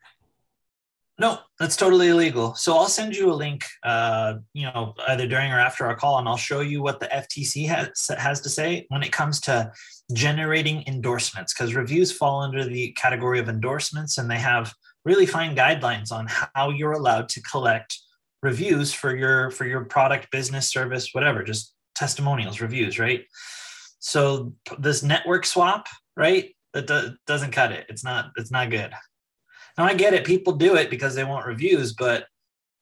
No, 1.20 1.40
that's 1.60 1.76
totally 1.76 2.08
illegal. 2.08 2.56
So 2.56 2.76
I'll 2.76 2.88
send 2.88 3.16
you 3.16 3.32
a 3.32 3.36
link, 3.36 3.66
uh, 3.84 4.36
you 4.54 4.66
know, 4.66 4.96
either 5.08 5.28
during 5.28 5.52
or 5.52 5.60
after 5.60 5.86
our 5.86 5.96
call, 5.96 6.18
and 6.18 6.28
I'll 6.28 6.38
show 6.38 6.62
you 6.62 6.82
what 6.82 7.00
the 7.00 7.06
FTC 7.06 7.68
has 7.68 8.10
has 8.18 8.42
to 8.42 8.50
say 8.50 8.86
when 8.90 9.04
it 9.04 9.12
comes 9.12 9.40
to 9.42 9.72
generating 10.14 10.84
endorsements, 10.88 11.54
because 11.54 11.76
reviews 11.76 12.12
fall 12.12 12.42
under 12.42 12.66
the 12.66 12.92
category 12.94 13.40
of 13.40 13.48
endorsements, 13.48 14.18
and 14.18 14.30
they 14.30 14.40
have 14.40 14.74
really 15.06 15.26
fine 15.26 15.56
guidelines 15.56 16.12
on 16.12 16.28
how 16.30 16.70
you're 16.70 16.94
allowed 16.94 17.30
to 17.30 17.42
collect 17.42 17.98
reviews 18.42 18.94
for 18.94 19.16
your 19.16 19.52
for 19.52 19.66
your 19.66 19.86
product, 19.86 20.32
business, 20.32 20.70
service, 20.70 21.10
whatever, 21.14 21.44
just 21.44 21.74
testimonials, 21.96 22.60
reviews, 22.60 23.00
right? 23.00 23.26
So 24.00 24.54
this 24.80 25.04
network 25.04 25.46
swap, 25.46 25.88
right? 26.16 26.56
That 26.74 26.88
do, 26.88 27.16
doesn't 27.28 27.52
cut 27.52 27.72
it. 27.72 27.86
It's 27.90 28.04
not 28.04 28.32
it's 28.38 28.52
not 28.52 28.70
good. 28.70 28.92
Now 29.78 29.86
I 29.86 29.94
get 29.94 30.14
it. 30.14 30.26
People 30.26 30.54
do 30.54 30.76
it 30.76 30.90
because 30.90 31.16
they 31.16 31.24
want 31.24 31.46
reviews, 31.46 31.94
but 31.94 32.26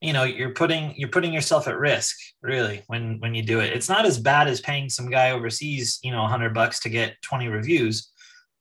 you 0.02 0.14
know 0.14 0.24
you're 0.24 0.54
putting 0.54 0.94
you're 0.98 1.10
putting 1.10 1.34
yourself 1.34 1.68
at 1.68 1.78
risk 1.78 2.18
really 2.42 2.84
when 2.88 3.20
when 3.20 3.36
you 3.36 3.44
do 3.44 3.60
it. 3.60 3.74
It's 3.74 3.90
not 3.90 4.06
as 4.06 4.18
bad 4.18 4.48
as 4.48 4.62
paying 4.62 4.90
some 4.90 5.10
guy 5.10 5.32
overseas, 5.32 6.00
you 6.04 6.12
know, 6.12 6.22
100 6.22 6.54
bucks 6.54 6.80
to 6.82 6.90
get 6.90 7.22
20 7.22 7.48
reviews, 7.50 8.10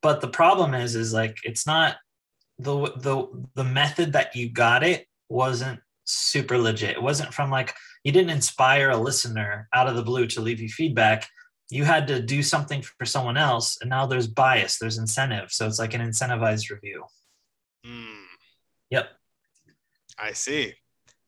but 0.03 0.21
the 0.21 0.29
problem 0.29 0.75
is 0.75 0.95
is 0.95 1.13
like 1.13 1.39
it's 1.45 1.67
not 1.67 1.97
the 2.59 2.93
the 2.97 3.47
the 3.55 3.65
method 3.65 4.13
that 4.13 4.35
you 4.37 4.51
got 4.51 4.83
it 4.83 5.07
wasn't 5.29 5.81
super 6.05 6.59
legit. 6.59 6.97
It 6.97 7.03
wasn't 7.03 7.33
from 7.33 7.51
like 7.51 7.75
you 8.05 8.13
didn't 8.13 8.31
inspire 8.31 8.91
a 8.91 8.97
listener 8.97 9.69
out 9.75 9.89
of 9.89 9.97
the 9.97 10.03
blue 10.03 10.27
to 10.29 10.41
leave 10.41 10.61
you 10.61 10.69
feedback. 10.69 11.29
You 11.71 11.85
had 11.85 12.07
to 12.09 12.21
do 12.21 12.43
something 12.43 12.83
for 12.83 13.05
someone 13.05 13.37
else, 13.37 13.79
and 13.81 13.89
now 13.91 14.07
there's 14.07 14.27
bias, 14.27 14.79
there's 14.79 14.99
incentive. 14.99 15.53
So 15.53 15.67
it's 15.67 15.79
like 15.79 15.95
an 15.95 16.01
incentivized 16.01 16.71
review. 16.71 17.05
Mm, 17.87 18.25
Yep. 18.91 19.09
I 20.19 20.33
see, 20.33 20.75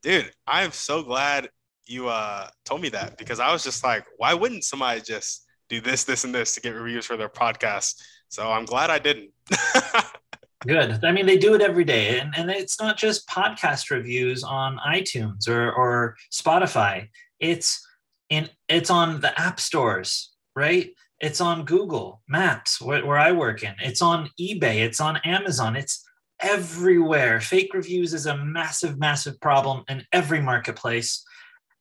dude. 0.03 0.31
I 0.47 0.65
am 0.65 0.73
so 0.73 1.03
glad 1.03 1.49
you 1.87 2.09
uh 2.09 2.49
told 2.65 2.81
me 2.81 2.89
that 2.91 3.17
because 3.19 3.41
I 3.41 3.53
was 3.53 3.65
just 3.65 3.85
like, 3.85 4.05
why 4.19 4.35
wouldn't 4.35 4.65
somebody 4.65 5.01
just 5.01 5.47
do 5.69 5.81
this, 5.81 6.05
this, 6.05 6.25
and 6.25 6.35
this 6.35 6.55
to 6.55 6.61
get 6.61 6.75
reviews 6.75 7.07
for 7.07 7.17
their 7.17 7.29
podcast? 7.29 7.95
So 8.29 8.51
I'm 8.51 8.65
glad 8.65 8.91
I 8.91 8.99
didn't. 8.99 9.31
Good. 10.67 11.05
I 11.05 11.11
mean, 11.13 11.27
they 11.27 11.39
do 11.39 11.55
it 11.55 11.61
every 11.61 11.85
day. 11.85 12.21
And, 12.21 12.33
and 12.37 12.51
it's 12.51 12.81
not 12.81 12.97
just 12.97 13.29
podcast 13.29 13.91
reviews 13.91 14.45
on 14.45 14.79
iTunes 14.79 15.49
or, 15.49 15.73
or 15.73 16.17
Spotify. 16.31 17.09
It's 17.41 17.85
in 18.31 18.49
it's 18.69 18.91
on 18.91 19.21
the 19.21 19.39
app 19.41 19.59
stores, 19.59 20.32
right? 20.55 20.91
It's 21.21 21.41
on 21.41 21.65
Google 21.65 22.23
Maps, 22.29 22.81
where, 22.81 23.05
where 23.05 23.19
I 23.19 23.33
work 23.33 23.63
in. 23.63 23.75
It's 23.81 24.03
on 24.03 24.31
eBay. 24.41 24.81
It's 24.81 25.01
on 25.01 25.19
Amazon. 25.25 25.77
It's 25.77 26.05
everywhere. 26.41 27.41
Fake 27.41 27.73
reviews 27.75 28.13
is 28.15 28.27
a 28.27 28.37
massive, 28.37 28.99
massive 28.99 29.41
problem 29.41 29.85
in 29.89 30.05
every 30.13 30.41
marketplace. 30.41 31.25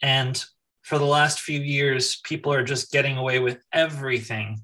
And 0.01 0.44
for 0.84 0.98
the 0.98 1.06
last 1.06 1.42
few 1.42 1.60
years, 1.60 2.22
people 2.24 2.54
are 2.54 2.63
just 2.63 2.92
getting 2.92 3.18
away 3.18 3.40
with 3.40 3.60
everything 3.74 4.62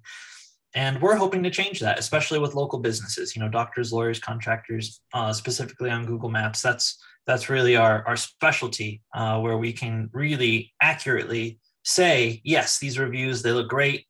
and 0.77 1.01
we're 1.01 1.15
hoping 1.15 1.41
to 1.43 1.49
change 1.49 1.79
that 1.79 1.97
especially 1.97 2.39
with 2.39 2.53
local 2.53 2.79
businesses 2.79 3.35
you 3.35 3.41
know 3.41 3.49
doctors 3.49 3.91
lawyers 3.91 4.19
contractors 4.19 5.01
uh, 5.13 5.33
specifically 5.33 5.89
on 5.89 6.05
google 6.05 6.29
maps 6.29 6.61
that's 6.61 7.01
that's 7.25 7.49
really 7.49 7.75
our 7.75 8.05
our 8.07 8.15
specialty 8.15 9.01
uh, 9.15 9.39
where 9.39 9.57
we 9.57 9.73
can 9.73 10.09
really 10.13 10.71
accurately 10.81 11.59
say 11.87 12.41
yes 12.43 12.79
these 12.79 12.99
reviews 12.99 13.41
they 13.41 13.51
look 13.51 13.69
great 13.69 14.05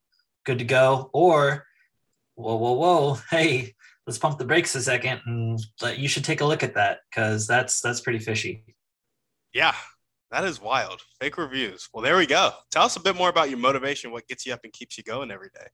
good 0.46 0.58
to 0.58 0.66
go. 0.66 1.10
Or 1.14 1.66
whoa 2.36 2.56
whoa 2.56 2.74
whoa 2.74 3.20
hey 3.30 3.76
let's 4.06 4.18
pump 4.18 4.40
the 4.40 4.46
brakes 4.46 4.74
a 4.76 4.82
second 4.82 5.22
and 5.26 5.60
you 5.96 6.08
should 6.08 6.24
take 6.24 6.42
a 6.42 6.46
look 6.46 6.64
at 6.64 6.74
that 6.74 7.00
because 7.10 7.46
that's 7.46 7.80
that's 7.82 8.02
pretty 8.02 8.20
fishy. 8.20 8.64
Yeah 9.54 9.76
that 10.32 10.44
is 10.44 10.60
wild. 10.60 11.02
Fake 11.22 11.38
reviews. 11.38 11.88
Well 11.94 12.04
there 12.04 12.18
we 12.18 12.26
go. 12.26 12.52
Tell 12.72 12.84
us 12.84 12.96
a 12.96 13.02
bit 13.02 13.16
more 13.16 13.30
about 13.30 13.50
your 13.50 13.60
motivation 13.60 14.12
what 14.12 14.28
gets 14.28 14.46
you 14.46 14.54
up 14.54 14.62
and 14.64 14.74
keeps 14.74 14.98
you 14.98 15.04
going 15.04 15.32
every 15.32 15.50
day. 15.54 15.68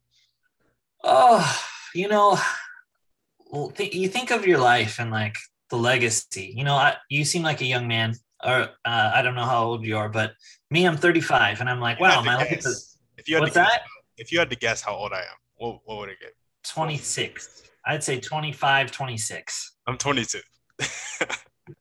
Oh, 1.05 1.61
you 1.95 2.07
know, 2.07 2.37
well, 3.51 3.69
th- 3.69 3.93
you 3.93 4.09
think 4.09 4.31
of 4.31 4.47
your 4.47 4.57
life 4.57 4.99
and 4.99 5.11
like 5.11 5.35
the 5.69 5.77
legacy. 5.77 6.53
You 6.55 6.63
know, 6.63 6.75
I, 6.75 6.95
you 7.09 7.23
seem 7.25 7.43
like 7.43 7.61
a 7.61 7.65
young 7.65 7.87
man, 7.87 8.15
or 8.45 8.69
uh, 8.85 9.11
I 9.13 9.21
don't 9.21 9.35
know 9.35 9.45
how 9.45 9.63
old 9.63 9.85
you 9.85 9.97
are, 9.97 10.09
but 10.09 10.33
me, 10.69 10.85
I'm 10.85 10.97
35, 10.97 11.61
and 11.61 11.69
I'm 11.69 11.79
like, 11.79 11.99
wow, 11.99 12.21
my 12.21 12.35
life 12.35 12.51
is 12.65 12.97
If 13.17 13.27
you 13.27 13.35
had 13.35 13.41
what's 13.41 13.53
to 13.53 13.61
guess, 13.61 13.69
that? 13.71 13.81
if 14.17 14.31
you 14.31 14.39
had 14.39 14.49
to 14.49 14.55
guess 14.55 14.81
how 14.81 14.93
old 14.95 15.13
I 15.13 15.19
am, 15.19 15.37
what, 15.55 15.79
what 15.85 15.99
would 15.99 16.09
it 16.09 16.19
get? 16.19 16.33
26. 16.65 17.63
I'd 17.85 18.03
say 18.03 18.19
25, 18.19 18.91
26. 18.91 19.75
I'm 19.87 19.97
22. 19.97 20.39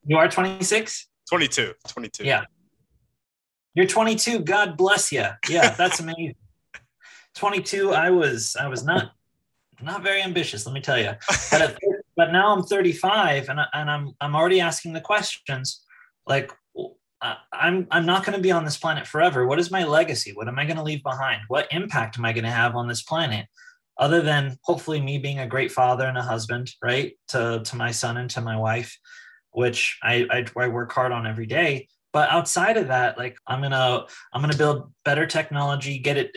You 0.04 0.16
are 0.16 0.28
26. 0.28 1.08
22. 1.28 1.72
22. 1.88 2.24
Yeah. 2.24 2.44
You're 3.74 3.86
22. 3.86 4.40
God 4.40 4.76
bless 4.76 5.10
you. 5.12 5.24
Yeah, 5.48 5.70
that's 5.70 6.00
amazing. 6.00 6.34
22. 7.34 7.92
I 7.92 8.10
was 8.10 8.56
I 8.60 8.68
was 8.68 8.84
not 8.84 9.12
not 9.80 10.02
very 10.02 10.22
ambitious, 10.22 10.66
let 10.66 10.72
me 10.72 10.80
tell 10.80 10.98
you. 10.98 11.12
But 11.50 11.62
at, 11.62 11.78
but 12.16 12.30
now 12.30 12.54
I'm 12.54 12.62
35, 12.62 13.48
and 13.48 13.60
I, 13.60 13.66
and 13.72 13.90
I'm 13.90 14.12
I'm 14.20 14.36
already 14.36 14.60
asking 14.60 14.92
the 14.92 15.00
questions 15.00 15.82
like. 16.26 16.50
I'm 17.52 17.86
I'm 17.92 18.04
not 18.04 18.24
going 18.24 18.36
to 18.36 18.42
be 18.42 18.50
on 18.50 18.64
this 18.64 18.76
planet 18.76 19.06
forever. 19.06 19.46
What 19.46 19.60
is 19.60 19.70
my 19.70 19.84
legacy? 19.84 20.32
What 20.34 20.48
am 20.48 20.58
I 20.58 20.64
going 20.64 20.76
to 20.76 20.82
leave 20.82 21.04
behind? 21.04 21.42
What 21.46 21.68
impact 21.70 22.18
am 22.18 22.24
I 22.24 22.32
going 22.32 22.42
to 22.42 22.50
have 22.50 22.74
on 22.74 22.88
this 22.88 23.04
planet? 23.04 23.46
Other 23.96 24.22
than 24.22 24.56
hopefully 24.64 25.00
me 25.00 25.18
being 25.18 25.38
a 25.38 25.46
great 25.46 25.70
father 25.70 26.04
and 26.04 26.18
a 26.18 26.22
husband, 26.22 26.72
right? 26.82 27.16
To 27.28 27.62
to 27.64 27.76
my 27.76 27.92
son 27.92 28.16
and 28.16 28.28
to 28.30 28.40
my 28.40 28.56
wife, 28.56 28.98
which 29.52 29.98
I, 30.02 30.26
I, 30.32 30.44
I 30.56 30.66
work 30.66 30.90
hard 30.90 31.12
on 31.12 31.24
every 31.24 31.46
day. 31.46 31.86
But 32.12 32.28
outside 32.28 32.76
of 32.76 32.88
that, 32.88 33.16
like 33.16 33.36
I'm 33.46 33.62
gonna 33.62 34.04
I'm 34.32 34.40
gonna 34.40 34.56
build 34.56 34.92
better 35.04 35.24
technology, 35.24 35.98
get 35.98 36.16
it, 36.16 36.36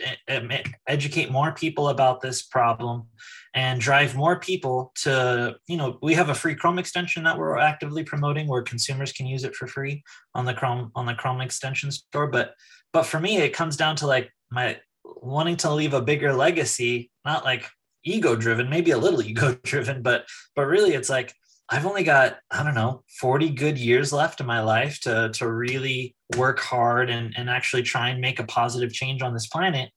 educate 0.86 1.32
more 1.32 1.50
people 1.50 1.88
about 1.88 2.20
this 2.20 2.42
problem, 2.42 3.08
and 3.56 3.80
drive 3.80 4.14
more 4.14 4.38
people 4.38 4.92
to 4.94 5.56
you 5.66 5.78
know 5.78 5.98
we 6.02 6.14
have 6.14 6.28
a 6.28 6.34
free 6.34 6.54
Chrome 6.54 6.78
extension 6.78 7.24
that 7.24 7.38
we're 7.38 7.58
actively 7.58 8.04
promoting 8.04 8.46
where 8.46 8.62
consumers 8.62 9.12
can 9.12 9.26
use 9.26 9.42
it 9.42 9.56
for 9.56 9.66
free 9.66 10.04
on 10.34 10.44
the 10.44 10.54
Chrome 10.54 10.92
on 10.94 11.06
the 11.06 11.14
Chrome 11.14 11.40
extension 11.40 11.90
store. 11.90 12.28
But 12.28 12.54
but 12.92 13.04
for 13.04 13.18
me, 13.18 13.38
it 13.38 13.54
comes 13.54 13.76
down 13.76 13.96
to 13.96 14.06
like 14.06 14.30
my 14.50 14.78
wanting 15.04 15.56
to 15.56 15.72
leave 15.72 15.94
a 15.94 16.02
bigger 16.02 16.32
legacy, 16.34 17.10
not 17.24 17.44
like 17.44 17.66
ego 18.04 18.36
driven, 18.36 18.70
maybe 18.70 18.92
a 18.92 18.98
little 18.98 19.22
ego 19.30 19.56
driven, 19.64 20.02
but 20.02 20.26
but 20.54 20.66
really 20.66 20.92
it's 20.92 21.10
like 21.10 21.34
I've 21.68 21.86
only 21.86 22.04
got, 22.04 22.36
I 22.52 22.62
don't 22.62 22.76
know, 22.76 23.02
40 23.20 23.50
good 23.50 23.76
years 23.76 24.12
left 24.12 24.40
in 24.40 24.46
my 24.46 24.60
life 24.60 25.00
to, 25.00 25.30
to 25.34 25.50
really 25.50 26.14
work 26.36 26.60
hard 26.60 27.10
and, 27.10 27.34
and 27.36 27.50
actually 27.50 27.82
try 27.82 28.10
and 28.10 28.20
make 28.20 28.38
a 28.38 28.44
positive 28.44 28.92
change 28.92 29.20
on 29.20 29.34
this 29.34 29.48
planet. 29.48 29.90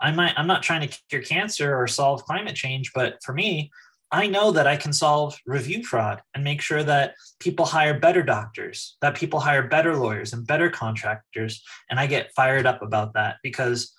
I 0.00 0.12
might, 0.12 0.34
I'm 0.36 0.46
not 0.46 0.62
trying 0.62 0.88
to 0.88 0.98
cure 1.08 1.22
cancer 1.22 1.76
or 1.76 1.86
solve 1.86 2.24
climate 2.24 2.54
change, 2.54 2.92
but 2.94 3.18
for 3.24 3.32
me, 3.32 3.70
I 4.10 4.26
know 4.26 4.52
that 4.52 4.66
I 4.66 4.76
can 4.76 4.92
solve 4.92 5.36
review 5.44 5.84
fraud 5.84 6.22
and 6.34 6.42
make 6.42 6.62
sure 6.62 6.82
that 6.82 7.14
people 7.40 7.66
hire 7.66 7.98
better 7.98 8.22
doctors, 8.22 8.96
that 9.02 9.14
people 9.14 9.40
hire 9.40 9.68
better 9.68 9.96
lawyers 9.96 10.32
and 10.32 10.46
better 10.46 10.70
contractors. 10.70 11.62
And 11.90 12.00
I 12.00 12.06
get 12.06 12.32
fired 12.34 12.64
up 12.64 12.80
about 12.80 13.12
that 13.14 13.36
because 13.42 13.92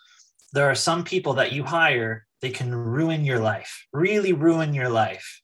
there 0.52 0.70
are 0.70 0.76
some 0.76 1.04
people 1.04 1.34
that 1.34 1.52
you 1.52 1.64
hire, 1.64 2.26
they 2.42 2.50
can 2.50 2.74
ruin 2.74 3.24
your 3.24 3.40
life, 3.40 3.86
really 3.94 4.34
ruin 4.34 4.74
your 4.74 4.90
life 4.90 5.42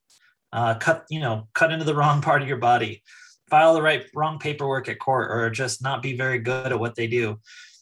uh, 0.55 0.73
cut 0.75 1.05
you 1.09 1.19
know 1.19 1.47
cut 1.53 1.71
into 1.71 1.85
the 1.85 1.93
wrong 1.93 2.21
part 2.27 2.41
of 2.41 2.47
your 2.47 2.57
body 2.57 3.03
file 3.49 3.75
the 3.75 3.81
right 3.81 4.05
wrong 4.15 4.39
paperwork 4.39 4.89
at 4.89 4.97
court 4.97 5.29
or 5.29 5.49
just 5.51 5.83
not 5.83 6.01
be 6.01 6.17
very 6.17 6.39
good 6.39 6.71
at 6.71 6.79
what 6.79 6.95
they 6.95 7.05
do 7.05 7.39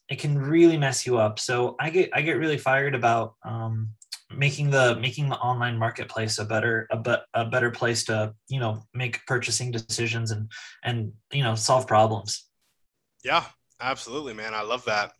it 0.10 0.19
can 0.19 0.38
really 0.38 0.77
mess 0.77 1.05
you 1.05 1.17
up 1.17 1.39
so 1.39 1.75
i 1.79 1.89
get 1.89 2.10
i 2.13 2.22
get 2.22 2.33
really 2.33 2.57
fired 2.57 2.95
about 2.95 3.36
um, 3.45 3.89
making 4.36 4.69
the 4.69 4.95
making 5.00 5.29
the 5.29 5.38
online 5.38 5.77
marketplace 5.77 6.39
a 6.39 6.45
better 6.45 6.88
a, 6.91 6.98
be, 6.98 7.15
a 7.33 7.45
better 7.45 7.72
place 7.72 8.03
to 8.03 8.33
you 8.48 8.60
know 8.60 8.83
make 8.93 9.25
purchasing 9.25 9.72
decisions 9.72 10.31
and 10.31 10.51
and 10.83 11.12
you 11.31 11.43
know 11.43 11.55
solve 11.55 11.88
problems 11.88 12.48
Yeah, 13.24 13.45
absolutely, 13.79 14.33
man. 14.33 14.53
I 14.53 14.62
love 14.62 14.86
that. 14.86 15.13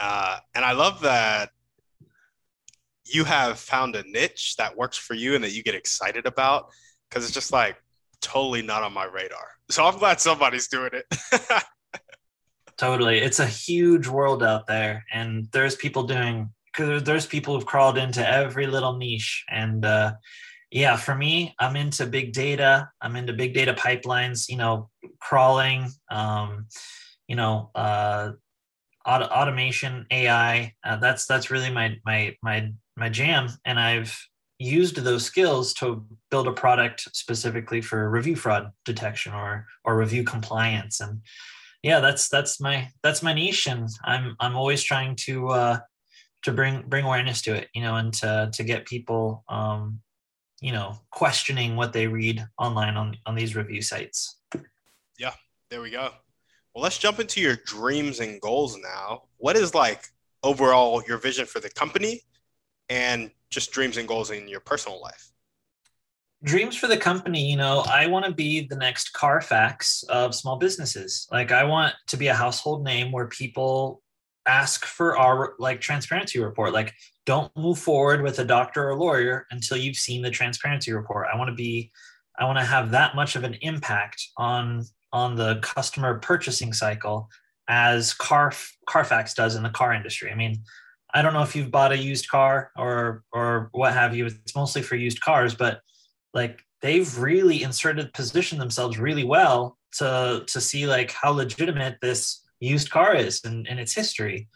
Uh, 0.00 0.38
and 0.54 0.64
I 0.64 0.72
love 0.72 1.02
that 1.02 1.50
you 3.06 3.24
have 3.24 3.58
found 3.58 3.94
a 3.94 4.02
niche 4.10 4.56
that 4.56 4.76
works 4.76 4.96
for 4.96 5.14
you 5.14 5.34
and 5.34 5.44
that 5.44 5.52
you 5.52 5.62
get 5.62 5.74
excited 5.74 6.26
about 6.26 6.70
because 7.08 7.24
it's 7.24 7.34
just 7.34 7.52
like 7.52 7.76
totally 8.20 8.62
not 8.62 8.82
on 8.82 8.92
my 8.92 9.04
radar. 9.04 9.46
So 9.70 9.84
I'm 9.84 9.98
glad 9.98 10.20
somebody's 10.20 10.68
doing 10.68 10.90
it. 10.92 11.06
totally. 12.76 13.18
It's 13.18 13.40
a 13.40 13.46
huge 13.46 14.06
world 14.06 14.42
out 14.42 14.66
there 14.66 15.04
and 15.12 15.48
there's 15.52 15.76
people 15.76 16.04
doing 16.04 16.50
because 16.74 17.02
there's 17.04 17.26
people 17.26 17.54
who've 17.54 17.66
crawled 17.66 17.98
into 17.98 18.28
every 18.28 18.66
little 18.66 18.96
niche 18.96 19.44
and 19.48 19.84
uh, 19.84 20.14
yeah 20.70 20.96
for 20.96 21.14
me 21.14 21.54
i'm 21.60 21.76
into 21.76 22.04
big 22.06 22.32
data. 22.32 22.88
I'm 23.00 23.16
into 23.16 23.32
big 23.32 23.54
data 23.54 23.74
pipelines 23.74 24.48
you 24.48 24.56
know 24.56 24.90
crawling 25.20 25.88
um, 26.10 26.66
you 27.28 27.36
know 27.36 27.70
uh, 27.74 28.32
auto- 29.06 29.26
automation 29.26 30.06
ai 30.10 30.72
uh, 30.84 30.96
that's 30.96 31.26
that's 31.26 31.50
really 31.50 31.70
my 31.70 31.96
my 32.04 32.36
my 32.42 32.72
my 32.96 33.08
jam 33.08 33.48
and 33.64 33.78
i've 33.78 34.18
used 34.58 34.96
those 34.96 35.24
skills 35.24 35.74
to 35.74 36.04
build 36.30 36.46
a 36.46 36.52
product 36.52 37.08
specifically 37.12 37.80
for 37.80 38.08
review 38.10 38.36
fraud 38.36 38.70
detection 38.84 39.32
or 39.32 39.66
or 39.84 39.96
review 39.96 40.24
compliance 40.24 41.00
and 41.00 41.20
yeah 41.84 42.00
that's 42.00 42.28
that's 42.28 42.60
my 42.60 42.88
that's 43.02 43.22
my 43.22 43.32
niche 43.32 43.68
and 43.68 43.88
i'm 44.04 44.34
i'm 44.40 44.56
always 44.56 44.82
trying 44.82 45.14
to 45.14 45.48
uh 45.50 45.78
to 46.42 46.50
bring 46.50 46.82
bring 46.88 47.04
awareness 47.04 47.42
to 47.42 47.54
it 47.54 47.68
you 47.74 47.82
know 47.82 47.96
and 47.96 48.12
to 48.12 48.50
to 48.52 48.64
get 48.64 48.86
people 48.86 49.44
um 49.48 50.00
you 50.60 50.72
know 50.72 50.98
questioning 51.10 51.76
what 51.76 51.92
they 51.92 52.06
read 52.06 52.44
online 52.58 52.96
on 52.96 53.16
on 53.26 53.34
these 53.34 53.54
review 53.54 53.82
sites. 53.82 54.40
Yeah 55.18 55.34
there 55.68 55.82
we 55.82 55.90
go. 55.90 56.10
Well 56.74 56.82
let's 56.82 56.98
jump 56.98 57.20
into 57.20 57.40
your 57.40 57.56
dreams 57.66 58.20
and 58.20 58.40
goals 58.40 58.78
now. 58.78 59.24
What 59.36 59.56
is 59.56 59.74
like 59.74 60.06
overall 60.42 61.02
your 61.06 61.18
vision 61.18 61.44
for 61.44 61.60
the 61.60 61.68
company 61.68 62.22
and 62.88 63.30
just 63.50 63.72
dreams 63.72 63.98
and 63.98 64.08
goals 64.08 64.30
in 64.30 64.48
your 64.48 64.60
personal 64.60 65.00
life? 65.02 65.33
Dreams 66.44 66.76
for 66.76 66.86
the 66.86 66.96
company, 66.96 67.50
you 67.50 67.56
know, 67.56 67.82
I 67.88 68.06
want 68.06 68.26
to 68.26 68.32
be 68.32 68.66
the 68.66 68.76
next 68.76 69.14
Carfax 69.14 70.02
of 70.04 70.34
small 70.34 70.56
businesses. 70.56 71.26
Like 71.32 71.50
I 71.52 71.64
want 71.64 71.94
to 72.08 72.16
be 72.18 72.26
a 72.26 72.34
household 72.34 72.84
name 72.84 73.10
where 73.10 73.26
people 73.28 74.02
ask 74.46 74.84
for 74.84 75.16
our 75.16 75.54
like 75.58 75.80
transparency 75.80 76.38
report. 76.38 76.72
Like 76.72 76.92
don't 77.26 77.50
move 77.56 77.78
forward 77.78 78.22
with 78.22 78.38
a 78.38 78.44
doctor 78.44 78.88
or 78.88 78.96
lawyer 78.96 79.46
until 79.50 79.76
you've 79.76 79.96
seen 79.96 80.22
the 80.22 80.30
transparency 80.30 80.92
report. 80.92 81.28
I 81.32 81.38
want 81.38 81.48
to 81.48 81.54
be 81.54 81.90
I 82.38 82.44
want 82.44 82.58
to 82.58 82.64
have 82.64 82.90
that 82.90 83.14
much 83.14 83.36
of 83.36 83.44
an 83.44 83.54
impact 83.62 84.22
on 84.36 84.84
on 85.12 85.36
the 85.36 85.60
customer 85.62 86.18
purchasing 86.18 86.72
cycle 86.72 87.28
as 87.68 88.12
Car 88.12 88.52
Carfax 88.86 89.32
does 89.34 89.54
in 89.54 89.62
the 89.62 89.70
car 89.70 89.94
industry. 89.94 90.30
I 90.30 90.34
mean, 90.34 90.62
I 91.14 91.22
don't 91.22 91.32
know 91.32 91.42
if 91.42 91.56
you've 91.56 91.70
bought 91.70 91.92
a 91.92 91.98
used 91.98 92.28
car 92.28 92.70
or 92.76 93.22
or 93.32 93.70
what 93.72 93.94
have 93.94 94.14
you. 94.14 94.26
It's 94.26 94.54
mostly 94.54 94.82
for 94.82 94.96
used 94.96 95.20
cars, 95.20 95.54
but 95.54 95.80
like 96.34 96.60
they've 96.82 97.18
really 97.18 97.62
inserted 97.62 98.12
positioned 98.12 98.60
themselves 98.60 98.98
really 98.98 99.24
well 99.24 99.78
to 99.98 100.44
to 100.46 100.60
see 100.60 100.86
like 100.86 101.12
how 101.12 101.30
legitimate 101.30 101.96
this 102.02 102.44
used 102.60 102.90
car 102.90 103.14
is 103.14 103.40
and, 103.44 103.66
and 103.68 103.78
its 103.78 103.94
history. 103.94 104.48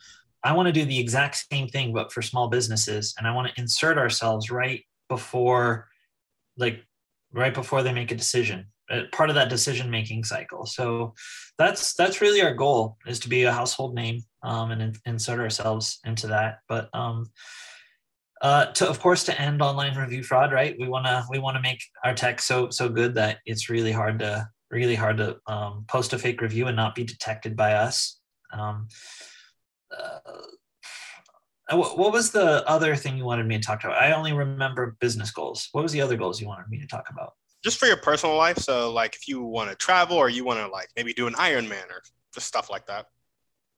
I 0.44 0.52
want 0.52 0.66
to 0.66 0.72
do 0.72 0.84
the 0.84 0.98
exact 0.98 1.46
same 1.50 1.68
thing, 1.68 1.92
but 1.92 2.12
for 2.12 2.22
small 2.22 2.48
businesses, 2.48 3.14
and 3.18 3.26
I 3.26 3.34
want 3.34 3.48
to 3.48 3.60
insert 3.60 3.98
ourselves 3.98 4.50
right 4.50 4.84
before, 5.08 5.88
like, 6.56 6.84
right 7.32 7.52
before 7.52 7.82
they 7.82 7.92
make 7.92 8.12
a 8.12 8.16
decision, 8.16 8.66
uh, 8.88 9.02
part 9.12 9.30
of 9.30 9.34
that 9.34 9.48
decision 9.48 9.90
making 9.90 10.24
cycle. 10.24 10.64
So 10.64 11.14
that's 11.58 11.94
that's 11.94 12.20
really 12.20 12.40
our 12.40 12.54
goal 12.54 12.98
is 13.06 13.18
to 13.20 13.28
be 13.28 13.42
a 13.42 13.52
household 13.52 13.94
name 13.94 14.22
um, 14.42 14.70
and 14.70 14.80
in, 14.80 14.94
insert 15.06 15.40
ourselves 15.40 15.98
into 16.04 16.28
that. 16.28 16.60
But 16.68 16.88
um, 16.94 17.30
uh, 18.40 18.66
to 18.66 18.88
of 18.88 19.00
course 19.00 19.24
to 19.24 19.40
end 19.40 19.62
online 19.62 19.96
review 19.96 20.22
fraud, 20.22 20.52
right? 20.52 20.76
We 20.78 20.88
wanna 20.88 21.24
we 21.30 21.38
wanna 21.38 21.60
make 21.60 21.80
our 22.04 22.14
tech 22.14 22.40
so 22.40 22.70
so 22.70 22.88
good 22.88 23.14
that 23.14 23.38
it's 23.46 23.68
really 23.68 23.92
hard 23.92 24.18
to 24.20 24.48
really 24.70 24.94
hard 24.94 25.16
to 25.18 25.38
um, 25.46 25.84
post 25.88 26.12
a 26.12 26.18
fake 26.18 26.40
review 26.40 26.66
and 26.66 26.76
not 26.76 26.94
be 26.94 27.04
detected 27.04 27.56
by 27.56 27.74
us. 27.74 28.20
Um, 28.52 28.88
uh, 29.96 31.76
what 31.76 32.12
was 32.12 32.30
the 32.30 32.66
other 32.66 32.96
thing 32.96 33.18
you 33.18 33.24
wanted 33.24 33.46
me 33.46 33.58
to 33.58 33.62
talk 33.62 33.84
about? 33.84 34.00
I 34.00 34.12
only 34.12 34.32
remember 34.32 34.96
business 35.00 35.30
goals. 35.30 35.68
What 35.72 35.82
was 35.82 35.92
the 35.92 36.00
other 36.00 36.16
goals 36.16 36.40
you 36.40 36.46
wanted 36.46 36.68
me 36.70 36.78
to 36.78 36.86
talk 36.86 37.06
about? 37.10 37.34
Just 37.62 37.78
for 37.78 37.86
your 37.86 37.98
personal 37.98 38.36
life. 38.36 38.58
So, 38.58 38.90
like, 38.90 39.14
if 39.14 39.28
you 39.28 39.42
want 39.42 39.68
to 39.68 39.76
travel 39.76 40.16
or 40.16 40.30
you 40.30 40.44
want 40.44 40.60
to 40.60 40.68
like 40.68 40.88
maybe 40.96 41.12
do 41.12 41.26
an 41.26 41.34
Ironman 41.34 41.90
or 41.90 42.02
just 42.32 42.46
stuff 42.46 42.70
like 42.70 42.86
that. 42.86 43.06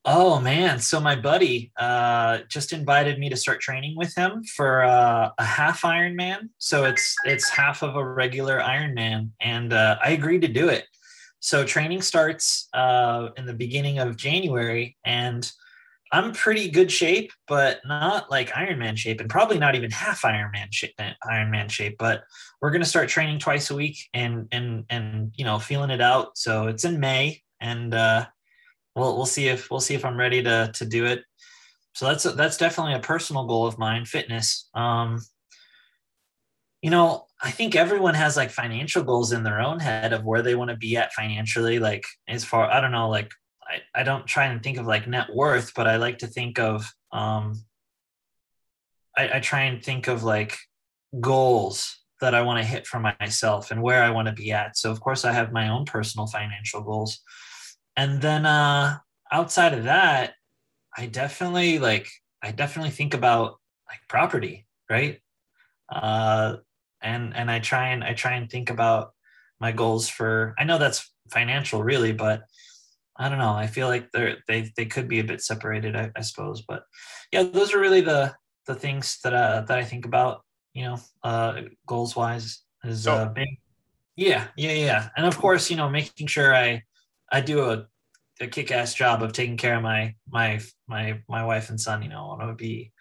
Oh 0.06 0.40
man, 0.40 0.78
so 0.78 0.98
my 0.98 1.14
buddy 1.14 1.72
uh, 1.76 2.38
just 2.48 2.72
invited 2.72 3.18
me 3.18 3.28
to 3.28 3.36
start 3.36 3.60
training 3.60 3.96
with 3.96 4.14
him 4.14 4.42
for 4.44 4.82
uh, 4.82 5.30
a 5.36 5.44
half 5.44 5.82
Ironman. 5.82 6.48
So 6.56 6.84
it's 6.84 7.14
it's 7.26 7.50
half 7.50 7.82
of 7.82 7.96
a 7.96 8.04
regular 8.04 8.60
Ironman, 8.60 9.30
and 9.40 9.74
uh, 9.74 9.98
I 10.02 10.12
agreed 10.12 10.40
to 10.40 10.48
do 10.48 10.68
it. 10.68 10.86
So 11.40 11.64
training 11.64 12.00
starts 12.00 12.68
uh, 12.72 13.28
in 13.36 13.44
the 13.44 13.52
beginning 13.52 13.98
of 13.98 14.16
January, 14.16 14.96
and 15.04 15.50
I'm 16.12 16.32
pretty 16.32 16.70
good 16.70 16.90
shape, 16.90 17.30
but 17.46 17.80
not 17.84 18.30
like 18.30 18.48
Ironman 18.50 18.96
shape, 18.96 19.20
and 19.20 19.28
probably 19.28 19.58
not 19.58 19.74
even 19.74 19.90
half 19.90 20.22
Ironman 20.22 20.72
shape. 20.72 20.98
Ironman 21.26 21.70
shape, 21.70 21.96
but 21.98 22.22
we're 22.62 22.70
gonna 22.70 22.86
start 22.86 23.10
training 23.10 23.38
twice 23.38 23.70
a 23.70 23.74
week, 23.74 23.98
and 24.14 24.48
and 24.50 24.86
and 24.88 25.32
you 25.36 25.44
know 25.44 25.58
feeling 25.58 25.90
it 25.90 26.00
out. 26.00 26.38
So 26.38 26.68
it's 26.68 26.86
in 26.86 27.00
May, 27.00 27.42
and 27.60 27.92
uh, 27.92 28.26
we'll 29.00 29.16
we'll 29.16 29.26
see 29.26 29.48
if 29.48 29.70
we'll 29.70 29.80
see 29.80 29.94
if 29.94 30.04
I'm 30.04 30.18
ready 30.18 30.42
to 30.42 30.70
to 30.74 30.84
do 30.84 31.06
it. 31.06 31.24
So 31.94 32.06
that's 32.06 32.22
that's 32.22 32.56
definitely 32.58 32.94
a 32.94 33.00
personal 33.00 33.46
goal 33.46 33.66
of 33.66 33.78
mine, 33.78 34.04
fitness. 34.04 34.68
Um, 34.74 35.20
you 36.82 36.90
know, 36.90 37.26
I 37.42 37.50
think 37.50 37.74
everyone 37.74 38.14
has 38.14 38.36
like 38.36 38.50
financial 38.50 39.02
goals 39.02 39.32
in 39.32 39.42
their 39.42 39.60
own 39.60 39.80
head 39.80 40.12
of 40.12 40.24
where 40.24 40.42
they 40.42 40.54
want 40.54 40.70
to 40.70 40.76
be 40.76 40.96
at 40.96 41.12
financially. 41.12 41.78
Like 41.78 42.04
as 42.28 42.44
far 42.44 42.70
I 42.70 42.80
don't 42.80 42.92
know, 42.92 43.08
like 43.08 43.32
I, 43.62 44.00
I 44.00 44.02
don't 44.02 44.26
try 44.26 44.46
and 44.46 44.62
think 44.62 44.78
of 44.78 44.86
like 44.86 45.08
net 45.08 45.28
worth, 45.34 45.72
but 45.74 45.88
I 45.88 45.96
like 45.96 46.18
to 46.18 46.26
think 46.26 46.58
of 46.58 46.86
um 47.12 47.64
I, 49.16 49.36
I 49.36 49.40
try 49.40 49.62
and 49.62 49.82
think 49.82 50.06
of 50.06 50.22
like 50.22 50.56
goals 51.20 51.98
that 52.20 52.34
I 52.34 52.42
want 52.42 52.58
to 52.60 52.64
hit 52.64 52.86
for 52.86 53.00
myself 53.00 53.70
and 53.70 53.82
where 53.82 54.02
I 54.02 54.10
want 54.10 54.28
to 54.28 54.34
be 54.34 54.52
at. 54.52 54.76
So 54.76 54.90
of 54.90 55.00
course 55.00 55.24
I 55.24 55.32
have 55.32 55.52
my 55.52 55.70
own 55.70 55.86
personal 55.86 56.26
financial 56.26 56.82
goals 56.82 57.20
and 58.00 58.22
then 58.22 58.46
uh 58.46 58.98
outside 59.30 59.74
of 59.74 59.84
that 59.84 60.32
i 60.96 61.04
definitely 61.06 61.78
like 61.78 62.08
i 62.42 62.50
definitely 62.50 62.90
think 62.90 63.12
about 63.14 63.58
like 63.88 64.00
property 64.08 64.66
right? 64.88 65.20
Uh 65.92 66.56
and 67.02 67.36
and 67.36 67.50
i 67.50 67.58
try 67.60 67.88
and 67.90 68.02
i 68.02 68.12
try 68.14 68.34
and 68.34 68.50
think 68.50 68.70
about 68.70 69.12
my 69.60 69.70
goals 69.72 70.08
for 70.08 70.54
i 70.58 70.64
know 70.64 70.78
that's 70.78 71.12
financial 71.30 71.82
really 71.82 72.12
but 72.12 72.42
i 73.16 73.28
don't 73.28 73.38
know. 73.38 73.52
I 73.52 73.66
feel 73.66 73.88
like 73.88 74.10
they're 74.12 74.38
they 74.48 74.72
they 74.76 74.86
could 74.86 75.06
be 75.06 75.20
a 75.20 75.24
bit 75.24 75.42
separated 75.42 75.94
i, 75.94 76.10
I 76.16 76.22
suppose. 76.22 76.62
But 76.62 76.82
yeah 77.32 77.42
those 77.42 77.74
are 77.74 77.80
really 77.80 78.00
the 78.00 78.34
the 78.66 78.74
things 78.74 79.18
that 79.24 79.34
uh 79.34 79.60
that 79.68 79.78
i 79.78 79.84
think 79.84 80.06
about 80.06 80.42
you 80.72 80.84
know 80.86 80.98
uh 81.22 81.52
goals 81.86 82.16
wise 82.16 82.62
is 82.84 83.06
uh 83.06 83.28
being 83.28 83.56
yeah 84.16 84.48
yeah 84.56 84.72
yeah. 84.72 85.08
And 85.16 85.26
of 85.26 85.36
course 85.36 85.70
you 85.70 85.76
know 85.76 85.90
making 85.90 86.28
sure 86.28 86.54
i 86.54 86.82
I 87.30 87.40
do 87.40 87.70
a, 87.70 87.86
a 88.40 88.46
kick-ass 88.46 88.94
job 88.94 89.22
of 89.22 89.32
taking 89.32 89.56
care 89.56 89.76
of 89.76 89.82
my 89.82 90.14
my 90.28 90.60
my 90.88 91.20
my 91.28 91.44
wife 91.44 91.70
and 91.70 91.80
son. 91.80 92.02
You 92.02 92.08
know, 92.08 92.30
I 92.30 92.44
want 92.44 92.50
to 92.50 92.54
be. 92.54 92.92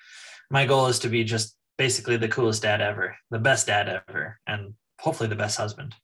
My 0.52 0.66
goal 0.66 0.88
is 0.88 1.00
to 1.00 1.10
be 1.10 1.24
just 1.24 1.56
basically 1.78 2.18
the 2.18 2.28
coolest 2.28 2.64
dad 2.64 2.82
ever, 2.82 3.16
the 3.30 3.40
best 3.40 3.68
dad 3.68 4.02
ever, 4.08 4.40
and 4.48 4.74
hopefully 5.00 5.30
the 5.30 5.36
best 5.36 5.58
husband. 5.58 5.96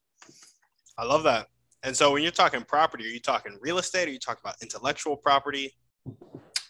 I 0.97 1.05
love 1.05 1.23
that. 1.23 1.47
And 1.83 1.95
so, 1.95 2.11
when 2.11 2.23
you're 2.23 2.31
talking 2.31 2.63
property, 2.63 3.05
are 3.05 3.09
you 3.09 3.19
talking 3.19 3.57
real 3.61 3.77
estate? 3.77 4.07
Are 4.07 4.11
you 4.11 4.19
talking 4.19 4.41
about 4.43 4.55
intellectual 4.61 5.17
property? 5.17 5.75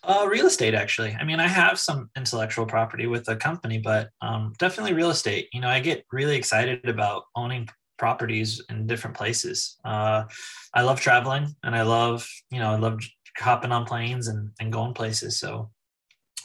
Uh, 0.03 0.27
real 0.29 0.45
estate, 0.45 0.75
actually. 0.75 1.15
I 1.19 1.23
mean, 1.23 1.39
I 1.39 1.47
have 1.47 1.79
some 1.79 2.09
intellectual 2.15 2.65
property 2.65 3.07
with 3.07 3.27
a 3.27 3.35
company, 3.35 3.79
but 3.79 4.09
um, 4.21 4.53
definitely 4.59 4.93
real 4.93 5.09
estate. 5.09 5.47
You 5.51 5.61
know, 5.61 5.67
I 5.67 5.79
get 5.79 6.05
really 6.11 6.35
excited 6.35 6.87
about 6.87 7.23
owning 7.35 7.69
properties 7.97 8.61
in 8.69 8.87
different 8.87 9.15
places. 9.15 9.77
Uh, 9.85 10.23
I 10.73 10.81
love 10.81 10.99
traveling 10.99 11.55
and 11.63 11.75
I 11.75 11.83
love, 11.83 12.27
you 12.51 12.59
know, 12.59 12.71
I 12.71 12.77
love 12.77 12.99
hopping 13.37 13.71
on 13.71 13.85
planes 13.85 14.27
and, 14.27 14.51
and 14.59 14.71
going 14.71 14.93
places. 14.93 15.39
So, 15.39 15.69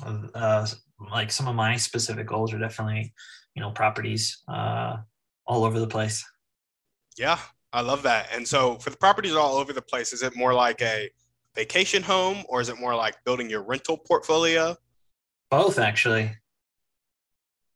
uh, 0.03 0.67
like 1.11 1.31
some 1.31 1.49
of 1.49 1.55
my 1.55 1.77
specific 1.77 2.27
goals 2.27 2.53
are 2.53 2.59
definitely, 2.59 3.13
you 3.55 3.63
know, 3.63 3.71
properties 3.71 4.43
uh, 4.49 4.97
all 5.47 5.65
over 5.65 5.79
the 5.79 5.87
place. 5.87 6.25
Yeah, 7.19 7.39
I 7.73 7.81
love 7.81 8.03
that. 8.05 8.29
And 8.33 8.47
so, 8.47 8.77
for 8.77 8.91
the 8.91 8.97
properties 8.97 9.35
all 9.35 9.57
over 9.57 9.73
the 9.73 9.83
place, 9.83 10.13
is 10.13 10.23
it 10.23 10.37
more 10.37 10.55
like 10.55 10.81
a 10.83 11.11
vacation 11.55 12.03
home 12.03 12.45
or 12.49 12.61
is 12.61 12.69
it 12.69 12.79
more 12.79 12.95
like 12.95 13.17
building 13.25 13.51
your 13.51 13.63
rental 13.63 13.97
portfolio? 13.97 14.77
Both, 15.51 15.79
actually. 15.79 16.31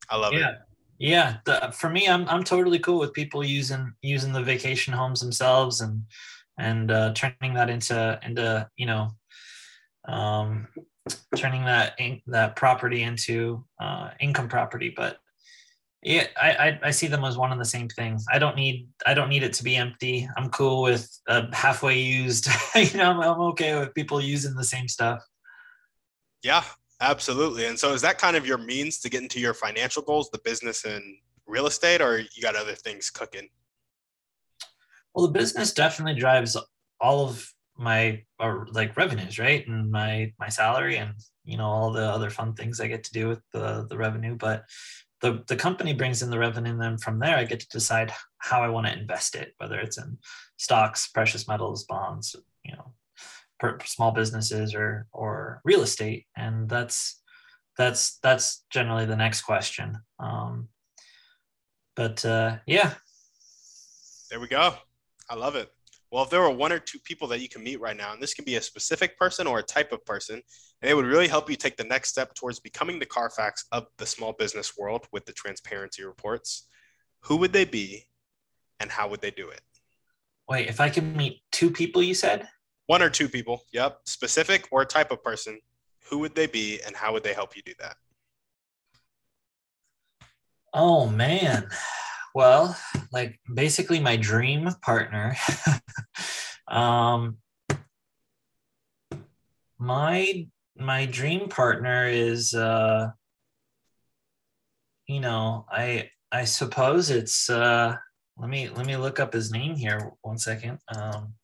I 0.09 0.17
love 0.17 0.35
yeah. 0.35 0.51
it. 0.51 0.57
Yeah, 1.05 1.37
the, 1.45 1.71
for 1.77 1.91
me, 1.91 2.09
I'm 2.09 2.27
I'm 2.31 2.43
totally 2.43 2.79
cool 2.79 2.99
with 2.99 3.13
people 3.13 3.45
using 3.45 3.93
using 4.01 4.33
the 4.33 4.43
vacation 4.43 4.95
homes 4.95 5.21
themselves 5.21 5.83
and 5.83 6.05
and 6.57 6.91
uh, 6.91 7.13
turning 7.13 7.53
that 7.53 7.69
into 7.69 8.19
into 8.23 8.67
you 8.79 8.87
know 8.87 9.11
um, 10.09 10.67
turning 11.37 11.67
that 11.67 11.93
in, 11.99 12.23
that 12.29 12.57
property 12.57 13.03
into 13.03 13.67
uh, 13.79 14.13
income 14.19 14.49
property. 14.49 14.95
But 14.97 15.19
yeah, 16.03 16.29
I, 16.41 16.53
I, 16.53 16.81
I 16.85 16.91
see 16.91 17.09
them 17.09 17.25
as 17.27 17.37
one 17.37 17.53
and 17.53 17.61
the 17.61 17.67
same 17.67 17.91
thing. 17.91 18.19
I 18.33 18.39
don't 18.39 18.57
need 18.57 18.89
I 19.05 19.13
don't 19.13 19.29
need 19.29 19.43
it 19.43 19.53
to 19.55 19.63
be 19.63 19.77
empty. 19.77 20.27
I'm 20.39 20.49
cool 20.49 20.81
with 20.81 21.07
uh, 21.29 21.49
halfway 21.53 21.99
used. 21.99 22.49
you 22.75 22.97
know, 22.97 23.11
I'm, 23.11 23.21
I'm 23.21 23.41
okay 23.53 23.79
with 23.79 23.93
people 23.93 24.23
using 24.23 24.55
the 24.55 24.65
same 24.65 24.89
stuff. 24.89 25.23
Yeah, 26.43 26.65
Absolutely. 27.01 27.67
And 27.67 27.79
so 27.79 27.93
is 27.93 28.03
that 28.03 28.19
kind 28.19 28.37
of 28.37 28.47
your 28.47 28.59
means 28.59 29.01
to 29.01 29.11
get 29.11 29.23
into 29.23 29.41
your 29.41 29.55
financial 29.55 30.03
goals, 30.03 30.31
the 30.31 30.39
business 30.39 30.85
and 30.85 31.03
real 31.47 31.67
estate, 31.67 32.01
or 32.01 32.19
you 32.19 32.43
got 32.43 32.57
other 32.57 32.75
things 32.75 33.11
cooking? 33.11 33.49
Well, 35.15 35.27
the 35.27 35.33
business 35.33 35.73
definitely 35.73 36.19
drives 36.19 36.57
all 37.01 37.25
of 37.27 37.49
my 37.77 38.23
or 38.39 38.69
like 38.73 38.97
revenues, 38.97 39.39
right? 39.39 39.67
And 39.67 39.91
my 39.91 40.33
my 40.39 40.49
salary 40.49 40.97
and 40.97 41.15
you 41.45 41.59
know 41.59 41.67
all 41.67 41.93
the 41.93 42.05
other 42.05 42.31
fun 42.31 42.55
things 42.55 42.81
I 42.81 42.87
get 42.87 43.05
to 43.05 43.13
do 43.13 43.29
with 43.29 43.41
the 43.53 43.87
the 43.89 43.97
revenue. 43.97 44.37
But 44.37 44.65
the, 45.25 45.43
the 45.47 45.57
company 45.57 45.95
brings 45.95 46.23
in 46.23 46.29
the 46.29 46.39
revenue 46.39 46.73
and 46.73 46.81
then 46.81 46.99
from 46.99 47.19
there 47.19 47.37
i 47.37 47.45
get 47.45 47.59
to 47.61 47.69
decide 47.69 48.13
how 48.39 48.63
i 48.63 48.69
want 48.69 48.87
to 48.87 48.93
invest 48.93 49.35
it 49.35 49.55
whether 49.57 49.81
it's 49.81 49.97
in 49.97 50.19
stocks 50.59 51.09
precious 51.09 51.49
metals 51.49 51.85
bonds 51.85 52.37
you 52.63 52.73
know 52.73 52.93
small 53.85 54.13
businesses 54.13 54.75
or 54.75 55.07
or 55.13 55.61
real 55.65 55.83
estate. 55.83 56.27
And 56.37 56.69
that's 56.69 57.23
that's 57.77 58.19
that's 58.23 58.65
generally 58.71 59.07
the 59.07 59.17
next 59.17 59.43
question. 59.43 59.99
Um, 60.19 60.69
but 61.97 62.25
uh, 62.25 62.59
yeah. 62.67 62.95
There 64.31 64.41
we 64.41 64.49
go. 64.49 64.75
I 65.31 65.35
love 65.35 65.55
it. 65.55 65.71
Well, 66.11 66.25
if 66.25 66.31
there 66.31 66.43
were 66.43 66.51
one 66.51 66.73
or 66.73 66.79
two 66.79 66.99
people 67.01 67.27
that 67.29 67.41
you 67.41 67.49
can 67.49 67.63
meet 67.63 67.81
right 67.81 67.97
now, 67.97 68.13
and 68.13 68.23
this 68.23 68.35
can 68.35 68.45
be 68.45 68.55
a 68.55 68.63
specific 68.63 69.19
person 69.19 69.49
or 69.49 69.59
a 69.59 69.65
type 69.65 69.91
of 69.91 70.05
person, 70.05 70.41
and 70.81 70.91
it 70.91 70.95
would 70.95 71.07
really 71.07 71.27
help 71.27 71.51
you 71.51 71.57
take 71.57 71.77
the 71.77 71.85
next 71.85 72.11
step 72.11 72.35
towards 72.35 72.61
becoming 72.61 72.99
the 72.99 73.07
Carfax 73.07 73.65
of 73.73 73.87
the 73.99 74.07
small 74.07 74.33
business 74.33 74.77
world 74.79 75.07
with 75.13 75.25
the 75.25 75.33
transparency 75.33 76.05
reports, 76.05 76.69
who 77.23 77.37
would 77.39 77.53
they 77.53 77.65
be 77.65 78.07
and 78.79 78.91
how 78.91 79.09
would 79.09 79.23
they 79.23 79.33
do 79.33 79.49
it? 79.49 79.61
Wait, 80.49 80.69
if 80.69 80.81
I 80.81 80.89
can 80.89 81.17
meet 81.17 81.41
two 81.51 81.71
people, 81.71 82.03
you 82.03 82.15
said? 82.15 82.49
One 82.87 83.03
or 83.03 83.11
two 83.11 83.29
people, 83.29 83.65
yep. 83.73 84.01
Specific 84.05 84.69
or 84.71 84.85
type 84.85 85.11
of 85.11 85.23
person, 85.23 85.59
who 86.11 86.19
would 86.19 86.35
they 86.35 86.47
be 86.47 86.81
and 86.87 86.95
how 86.95 87.13
would 87.13 87.25
they 87.25 87.33
help 87.33 87.57
you 87.57 87.63
do 87.63 87.73
that? 87.79 87.97
Oh, 90.73 91.09
man 91.09 91.69
well 92.35 92.77
like 93.13 93.39
basically 93.53 94.01
my 94.01 94.17
dream 94.17 94.69
partner 94.83 95.37
um 96.69 97.37
my 99.79 100.47
my 100.77 101.07
dream 101.07 101.49
partner 101.49 102.09
is 102.09 102.55
uh 102.55 103.09
you 105.07 105.21
know 105.21 105.65
i 105.71 106.09
i 106.33 106.45
suppose 106.45 107.11
it's 107.11 107.49
uh 107.49 107.95
let 108.37 108.51
me 108.51 108.69
let 108.69 108.87
me 108.87 108.97
look 108.97 109.21
up 109.21 109.33
his 109.33 109.53
name 109.53 109.77
here 109.77 110.11
one 110.23 110.39
second 110.39 110.79
um 110.97 111.35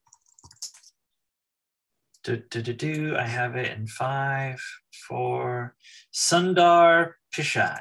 do, 2.25 2.43
do, 2.51 2.63
do, 2.63 2.73
do. 2.73 3.17
I 3.17 3.27
have 3.27 3.57
it 3.57 3.77
in 3.77 3.87
five, 3.87 4.61
four. 5.09 5.75
Sundar 6.13 7.13
Pichai 7.35 7.81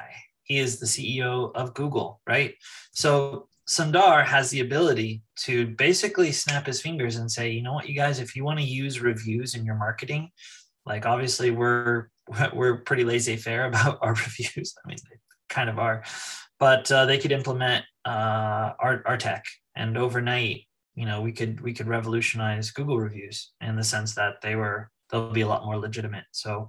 he 0.50 0.58
is 0.58 0.80
the 0.80 0.86
CEO 0.86 1.54
of 1.54 1.74
Google, 1.74 2.20
right? 2.26 2.54
So 2.90 3.46
Sundar 3.68 4.26
has 4.26 4.50
the 4.50 4.58
ability 4.58 5.22
to 5.44 5.68
basically 5.76 6.32
snap 6.32 6.66
his 6.66 6.82
fingers 6.82 7.14
and 7.14 7.30
say, 7.30 7.50
you 7.50 7.62
know 7.62 7.74
what, 7.74 7.88
you 7.88 7.94
guys, 7.94 8.18
if 8.18 8.34
you 8.34 8.42
want 8.44 8.58
to 8.58 8.64
use 8.64 9.00
reviews 9.00 9.54
in 9.54 9.64
your 9.64 9.76
marketing, 9.76 10.28
like 10.84 11.06
obviously 11.06 11.52
we're 11.52 12.08
we're 12.52 12.78
pretty 12.78 13.04
laissez-faire 13.04 13.66
about 13.66 13.98
our 14.02 14.10
reviews. 14.10 14.74
I 14.84 14.88
mean, 14.88 14.98
they 15.08 15.18
kind 15.48 15.70
of 15.70 15.78
are, 15.78 16.02
but 16.58 16.90
uh, 16.90 17.06
they 17.06 17.18
could 17.18 17.30
implement 17.30 17.84
uh, 18.04 18.72
our 18.80 19.04
our 19.06 19.16
tech, 19.16 19.44
and 19.76 19.96
overnight, 19.96 20.64
you 21.00 21.06
know, 21.06 21.22
we 21.22 21.32
could 21.32 21.62
we 21.62 21.72
could 21.72 21.88
revolutionize 21.88 22.70
Google 22.70 22.98
reviews 22.98 23.52
in 23.62 23.74
the 23.74 23.82
sense 23.82 24.14
that 24.16 24.42
they 24.42 24.54
were 24.54 24.90
they'll 25.10 25.32
be 25.32 25.40
a 25.40 25.48
lot 25.48 25.64
more 25.64 25.78
legitimate. 25.78 26.24
So 26.30 26.68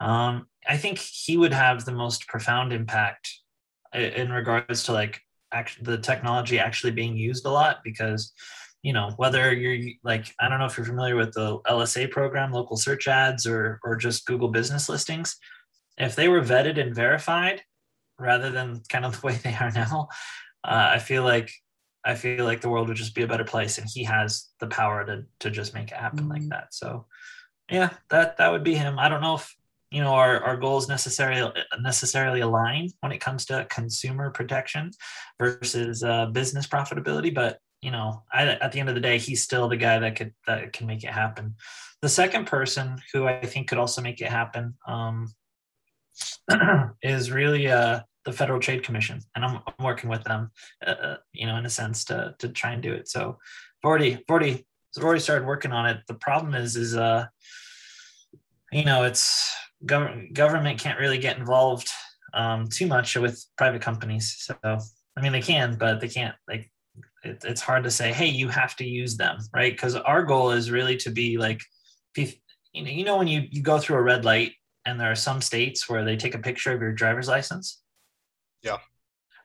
um, 0.00 0.48
I 0.66 0.76
think 0.76 0.98
he 0.98 1.36
would 1.36 1.52
have 1.52 1.84
the 1.84 1.92
most 1.92 2.26
profound 2.26 2.72
impact 2.72 3.32
in 3.94 4.32
regards 4.32 4.82
to 4.84 4.92
like 4.92 5.20
act- 5.52 5.82
the 5.84 5.96
technology 5.96 6.58
actually 6.58 6.90
being 6.90 7.16
used 7.16 7.46
a 7.46 7.50
lot 7.50 7.78
because 7.84 8.32
you 8.82 8.92
know 8.92 9.12
whether 9.16 9.52
you're 9.52 9.92
like 10.04 10.32
i 10.38 10.48
don't 10.48 10.58
know 10.58 10.66
if 10.66 10.76
you're 10.76 10.86
familiar 10.86 11.16
with 11.16 11.32
the 11.32 11.58
lsa 11.60 12.08
program 12.10 12.52
local 12.52 12.76
search 12.76 13.08
ads 13.08 13.46
or 13.46 13.80
or 13.82 13.96
just 13.96 14.26
google 14.26 14.48
business 14.48 14.88
listings 14.88 15.36
if 15.96 16.14
they 16.14 16.28
were 16.28 16.42
vetted 16.42 16.78
and 16.78 16.94
verified 16.94 17.62
rather 18.18 18.50
than 18.50 18.82
kind 18.88 19.04
of 19.04 19.12
the 19.20 19.26
way 19.26 19.34
they 19.42 19.54
are 19.54 19.72
now 19.72 20.06
uh, 20.64 20.90
i 20.92 20.98
feel 20.98 21.24
like 21.24 21.50
i 22.04 22.14
feel 22.14 22.44
like 22.44 22.60
the 22.60 22.68
world 22.68 22.88
would 22.88 22.96
just 22.96 23.14
be 23.14 23.22
a 23.22 23.26
better 23.26 23.44
place 23.44 23.78
and 23.78 23.88
he 23.92 24.04
has 24.04 24.48
the 24.60 24.66
power 24.66 25.04
to 25.04 25.24
to 25.40 25.50
just 25.50 25.74
make 25.74 25.90
it 25.90 25.96
happen 25.96 26.20
mm-hmm. 26.20 26.30
like 26.30 26.48
that. 26.48 26.72
So 26.72 27.06
yeah 27.70 27.90
that 28.10 28.36
that 28.38 28.50
would 28.50 28.64
be 28.64 28.74
him. 28.74 28.98
I 28.98 29.08
don't 29.08 29.20
know 29.20 29.36
if 29.36 29.54
you 29.90 30.02
know 30.02 30.14
our, 30.14 30.42
our 30.42 30.56
goals 30.56 30.88
necessarily 30.88 31.52
necessarily 31.80 32.40
align 32.40 32.90
when 33.00 33.12
it 33.12 33.20
comes 33.20 33.46
to 33.46 33.66
consumer 33.70 34.30
protection 34.30 34.90
versus 35.38 36.02
uh, 36.02 36.26
business 36.26 36.66
profitability 36.66 37.34
but 37.34 37.58
you 37.80 37.90
know 37.90 38.22
I, 38.32 38.44
at 38.44 38.72
the 38.72 38.80
end 38.80 38.88
of 38.88 38.94
the 38.94 39.00
day 39.00 39.18
he's 39.18 39.42
still 39.42 39.68
the 39.68 39.76
guy 39.76 39.98
that 39.98 40.16
could 40.16 40.34
that 40.46 40.72
can 40.72 40.86
make 40.86 41.04
it 41.04 41.12
happen. 41.12 41.56
The 42.00 42.08
second 42.08 42.46
person 42.46 43.00
who 43.12 43.26
i 43.26 43.44
think 43.44 43.68
could 43.68 43.78
also 43.78 44.00
make 44.02 44.20
it 44.20 44.28
happen 44.28 44.74
um, 44.86 45.28
is 47.02 47.30
really 47.30 47.68
uh, 47.68 48.00
the 48.28 48.36
federal 48.36 48.60
trade 48.60 48.82
commission 48.82 49.20
and 49.34 49.44
i'm, 49.44 49.60
I'm 49.66 49.84
working 49.84 50.10
with 50.10 50.24
them 50.24 50.50
uh, 50.86 50.90
uh, 50.90 51.16
you 51.32 51.46
know 51.46 51.56
in 51.56 51.66
a 51.66 51.70
sense 51.70 52.04
to 52.06 52.34
to 52.38 52.48
try 52.48 52.72
and 52.72 52.82
do 52.82 52.92
it 52.92 53.08
so 53.08 53.38
i've 53.82 53.88
already 53.88 54.14
I've 54.14 54.24
already 54.28 54.66
I've 54.96 55.04
already 55.04 55.20
started 55.20 55.46
working 55.46 55.72
on 55.72 55.86
it 55.86 55.98
the 56.08 56.14
problem 56.14 56.54
is 56.54 56.76
is 56.76 56.96
uh 56.96 57.26
you 58.72 58.84
know 58.84 59.04
it's 59.04 59.54
government 59.84 60.34
government 60.34 60.78
can't 60.78 60.98
really 60.98 61.18
get 61.18 61.38
involved 61.38 61.88
um, 62.34 62.68
too 62.68 62.86
much 62.86 63.16
with 63.16 63.44
private 63.56 63.82
companies. 63.82 64.36
So 64.38 64.54
I 64.62 65.20
mean, 65.20 65.32
they 65.32 65.42
can, 65.42 65.76
but 65.78 66.00
they 66.00 66.08
can't 66.08 66.34
like. 66.48 66.70
It, 67.24 67.42
it's 67.44 67.60
hard 67.60 67.82
to 67.84 67.90
say, 67.90 68.12
hey, 68.12 68.26
you 68.26 68.48
have 68.48 68.76
to 68.76 68.84
use 68.84 69.16
them, 69.16 69.38
right? 69.52 69.72
Because 69.72 69.96
our 69.96 70.22
goal 70.22 70.52
is 70.52 70.70
really 70.70 70.96
to 70.98 71.10
be 71.10 71.36
like, 71.36 71.60
you 72.16 72.28
know, 72.76 72.90
you 72.90 73.04
know 73.04 73.16
when 73.16 73.26
you 73.26 73.42
you 73.50 73.62
go 73.62 73.78
through 73.78 73.96
a 73.96 74.02
red 74.02 74.24
light 74.24 74.52
and 74.86 75.00
there 75.00 75.10
are 75.10 75.16
some 75.16 75.40
states 75.42 75.88
where 75.88 76.04
they 76.04 76.16
take 76.16 76.34
a 76.34 76.38
picture 76.38 76.72
of 76.72 76.80
your 76.80 76.92
driver's 76.92 77.28
license. 77.28 77.82
Yeah. 78.62 78.78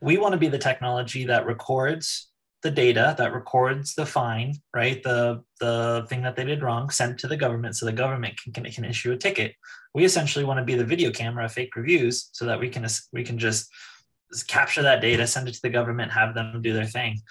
We 0.01 0.17
want 0.17 0.33
to 0.33 0.37
be 0.37 0.49
the 0.49 0.57
technology 0.57 1.25
that 1.25 1.45
records 1.45 2.29
the 2.63 2.71
data 2.71 3.13
that 3.17 3.33
records 3.33 3.93
the 3.93 4.05
fine, 4.05 4.55
right? 4.73 5.03
The 5.03 5.43
the 5.59 6.05
thing 6.09 6.23
that 6.23 6.35
they 6.35 6.45
did 6.45 6.63
wrong, 6.63 6.89
sent 6.89 7.19
to 7.19 7.27
the 7.27 7.37
government 7.37 7.75
so 7.75 7.85
the 7.85 7.91
government 7.91 8.39
can, 8.41 8.53
can, 8.53 8.63
can 8.71 8.85
issue 8.85 9.11
a 9.11 9.17
ticket. 9.17 9.53
We 9.93 10.05
essentially 10.05 10.45
want 10.45 10.59
to 10.59 10.63
be 10.63 10.75
the 10.75 10.85
video 10.85 11.11
camera 11.11 11.45
of 11.45 11.51
fake 11.51 11.75
reviews 11.75 12.29
so 12.31 12.45
that 12.45 12.59
we 12.59 12.69
can 12.69 12.87
we 13.11 13.23
can 13.23 13.37
just 13.37 13.69
capture 14.47 14.81
that 14.81 15.01
data, 15.01 15.27
send 15.27 15.47
it 15.47 15.53
to 15.53 15.61
the 15.61 15.69
government, 15.69 16.11
have 16.11 16.33
them 16.33 16.61
do 16.61 16.73
their 16.73 16.85
thing. 16.85 17.21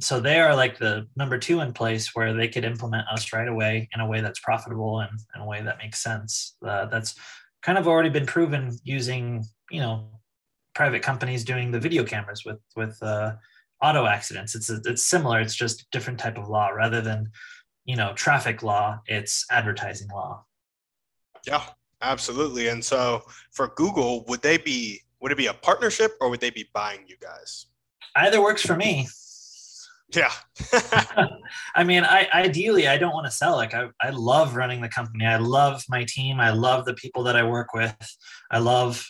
So 0.00 0.20
they 0.20 0.40
are 0.40 0.54
like 0.54 0.78
the 0.78 1.06
number 1.16 1.38
two 1.38 1.60
in 1.60 1.72
place 1.72 2.14
where 2.14 2.34
they 2.34 2.48
could 2.48 2.64
implement 2.64 3.08
us 3.08 3.32
right 3.32 3.48
away 3.48 3.88
in 3.94 4.00
a 4.00 4.06
way 4.06 4.20
that's 4.20 4.40
profitable 4.40 5.00
and 5.00 5.10
in 5.34 5.40
a 5.40 5.46
way 5.46 5.62
that 5.62 5.78
makes 5.78 6.02
sense. 6.02 6.56
Uh, 6.64 6.86
that's 6.86 7.14
kind 7.62 7.78
of 7.78 7.86
already 7.86 8.08
been 8.08 8.26
proven 8.26 8.76
using, 8.84 9.44
you 9.70 9.80
know, 9.80 10.19
private 10.74 11.02
companies 11.02 11.44
doing 11.44 11.70
the 11.70 11.80
video 11.80 12.04
cameras 12.04 12.44
with 12.44 12.60
with 12.76 13.00
uh, 13.02 13.32
auto 13.82 14.06
accidents. 14.06 14.54
It's 14.54 14.70
it's 14.70 15.02
similar. 15.02 15.40
It's 15.40 15.54
just 15.54 15.82
a 15.82 15.86
different 15.92 16.18
type 16.18 16.38
of 16.38 16.48
law 16.48 16.68
rather 16.68 17.00
than 17.00 17.30
you 17.84 17.96
know 17.96 18.12
traffic 18.14 18.62
law. 18.62 19.00
It's 19.06 19.44
advertising 19.50 20.08
law. 20.08 20.44
Yeah, 21.46 21.62
absolutely. 22.02 22.68
And 22.68 22.84
so 22.84 23.22
for 23.52 23.68
Google, 23.76 24.24
would 24.28 24.42
they 24.42 24.58
be 24.58 25.00
would 25.20 25.32
it 25.32 25.38
be 25.38 25.46
a 25.46 25.54
partnership 25.54 26.12
or 26.20 26.30
would 26.30 26.40
they 26.40 26.50
be 26.50 26.68
buying 26.72 27.00
you 27.06 27.16
guys? 27.20 27.66
Either 28.16 28.40
works 28.40 28.62
for 28.62 28.76
me. 28.76 29.08
Yeah. 30.14 30.32
I 31.74 31.84
mean, 31.84 32.04
I 32.04 32.28
ideally 32.32 32.88
I 32.88 32.98
don't 32.98 33.12
want 33.12 33.26
to 33.26 33.30
sell. 33.30 33.56
Like 33.56 33.74
I, 33.74 33.88
I 34.00 34.10
love 34.10 34.56
running 34.56 34.80
the 34.80 34.88
company. 34.88 35.26
I 35.26 35.36
love 35.36 35.84
my 35.88 36.04
team. 36.04 36.40
I 36.40 36.50
love 36.50 36.84
the 36.84 36.94
people 36.94 37.22
that 37.24 37.36
I 37.36 37.42
work 37.42 37.72
with. 37.72 37.94
I 38.50 38.58
love 38.58 39.06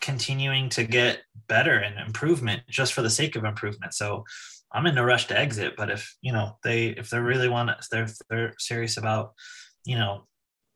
continuing 0.00 0.68
to 0.70 0.84
get 0.84 1.22
better 1.48 1.78
and 1.78 1.98
improvement 1.98 2.62
just 2.68 2.92
for 2.92 3.02
the 3.02 3.10
sake 3.10 3.36
of 3.36 3.44
improvement. 3.44 3.94
So 3.94 4.24
I'm 4.72 4.86
in 4.86 4.94
no 4.94 5.04
rush 5.04 5.26
to 5.28 5.38
exit, 5.38 5.74
but 5.76 5.90
if 5.90 6.16
you 6.20 6.32
know 6.32 6.58
they 6.62 6.88
if 6.88 7.10
they 7.10 7.18
really 7.18 7.48
want 7.48 7.70
to, 7.70 7.76
they're 7.90 8.08
they're 8.28 8.54
serious 8.58 8.96
about 8.96 9.32
you 9.84 9.96
know 9.96 10.26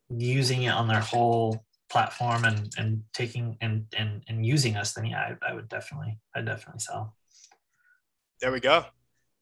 using 0.09 0.63
it 0.63 0.73
on 0.73 0.87
their 0.87 0.99
whole 0.99 1.63
platform 1.89 2.43
and 2.43 2.73
and 2.77 3.03
taking 3.13 3.57
and 3.61 3.85
and 3.95 4.23
and 4.27 4.45
using 4.45 4.75
us, 4.75 4.93
then 4.93 5.05
yeah, 5.05 5.35
I, 5.41 5.51
I 5.51 5.53
would 5.53 5.69
definitely 5.69 6.19
I 6.35 6.41
definitely 6.41 6.79
sell. 6.79 7.15
There 8.41 8.51
we 8.51 8.59
go. 8.59 8.85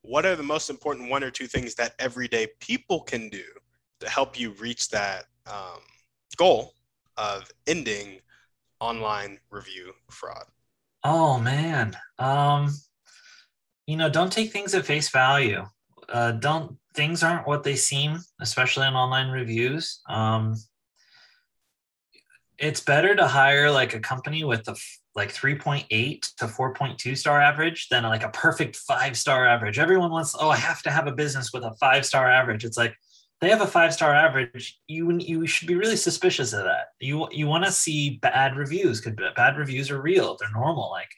What 0.03 0.25
are 0.25 0.35
the 0.35 0.43
most 0.43 0.69
important 0.69 1.09
one 1.09 1.23
or 1.23 1.31
two 1.31 1.47
things 1.47 1.75
that 1.75 1.93
everyday 1.99 2.47
people 2.59 3.01
can 3.01 3.29
do 3.29 3.43
to 3.99 4.09
help 4.09 4.39
you 4.39 4.51
reach 4.51 4.89
that 4.89 5.25
um, 5.47 5.79
goal 6.37 6.73
of 7.17 7.49
ending 7.67 8.19
online 8.81 9.39
review 9.49 9.93
fraud? 10.09 10.43
Oh 11.03 11.39
man. 11.39 11.95
Um 12.19 12.69
you 13.87 13.97
know, 13.97 14.09
don't 14.09 14.31
take 14.31 14.51
things 14.51 14.75
at 14.75 14.85
face 14.85 15.09
value. 15.09 15.65
Uh 16.09 16.31
don't 16.31 16.77
things 16.93 17.23
aren't 17.23 17.47
what 17.47 17.63
they 17.63 17.75
seem, 17.75 18.19
especially 18.41 18.87
in 18.87 18.95
online 18.95 19.29
reviews. 19.29 20.01
Um 20.09 20.55
it's 22.57 22.81
better 22.81 23.15
to 23.15 23.27
hire 23.27 23.71
like 23.71 23.95
a 23.95 23.99
company 23.99 24.43
with 24.43 24.67
a 24.67 24.75
like 25.15 25.33
3.8 25.33 25.87
to 26.37 26.45
4.2 26.45 27.17
star 27.17 27.41
average 27.41 27.89
than 27.89 28.03
like 28.03 28.23
a 28.23 28.29
perfect 28.29 28.75
five 28.75 29.17
star 29.17 29.47
average. 29.47 29.77
Everyone 29.77 30.11
wants, 30.11 30.35
oh, 30.39 30.49
I 30.49 30.57
have 30.57 30.81
to 30.83 30.91
have 30.91 31.07
a 31.07 31.11
business 31.11 31.51
with 31.51 31.63
a 31.63 31.73
five 31.79 32.05
star 32.05 32.31
average. 32.31 32.63
It's 32.63 32.77
like 32.77 32.95
they 33.41 33.49
have 33.49 33.61
a 33.61 33.67
five 33.67 33.93
star 33.93 34.13
average, 34.13 34.79
you 34.87 35.17
you 35.17 35.47
should 35.47 35.67
be 35.67 35.75
really 35.75 35.95
suspicious 35.95 36.53
of 36.53 36.63
that. 36.63 36.89
You 36.99 37.27
you 37.31 37.47
want 37.47 37.65
to 37.65 37.71
see 37.71 38.19
bad 38.21 38.55
reviews 38.55 39.01
because 39.01 39.17
bad 39.35 39.57
reviews 39.57 39.89
are 39.89 40.01
real. 40.01 40.37
They're 40.39 40.51
normal. 40.51 40.91
Like 40.91 41.09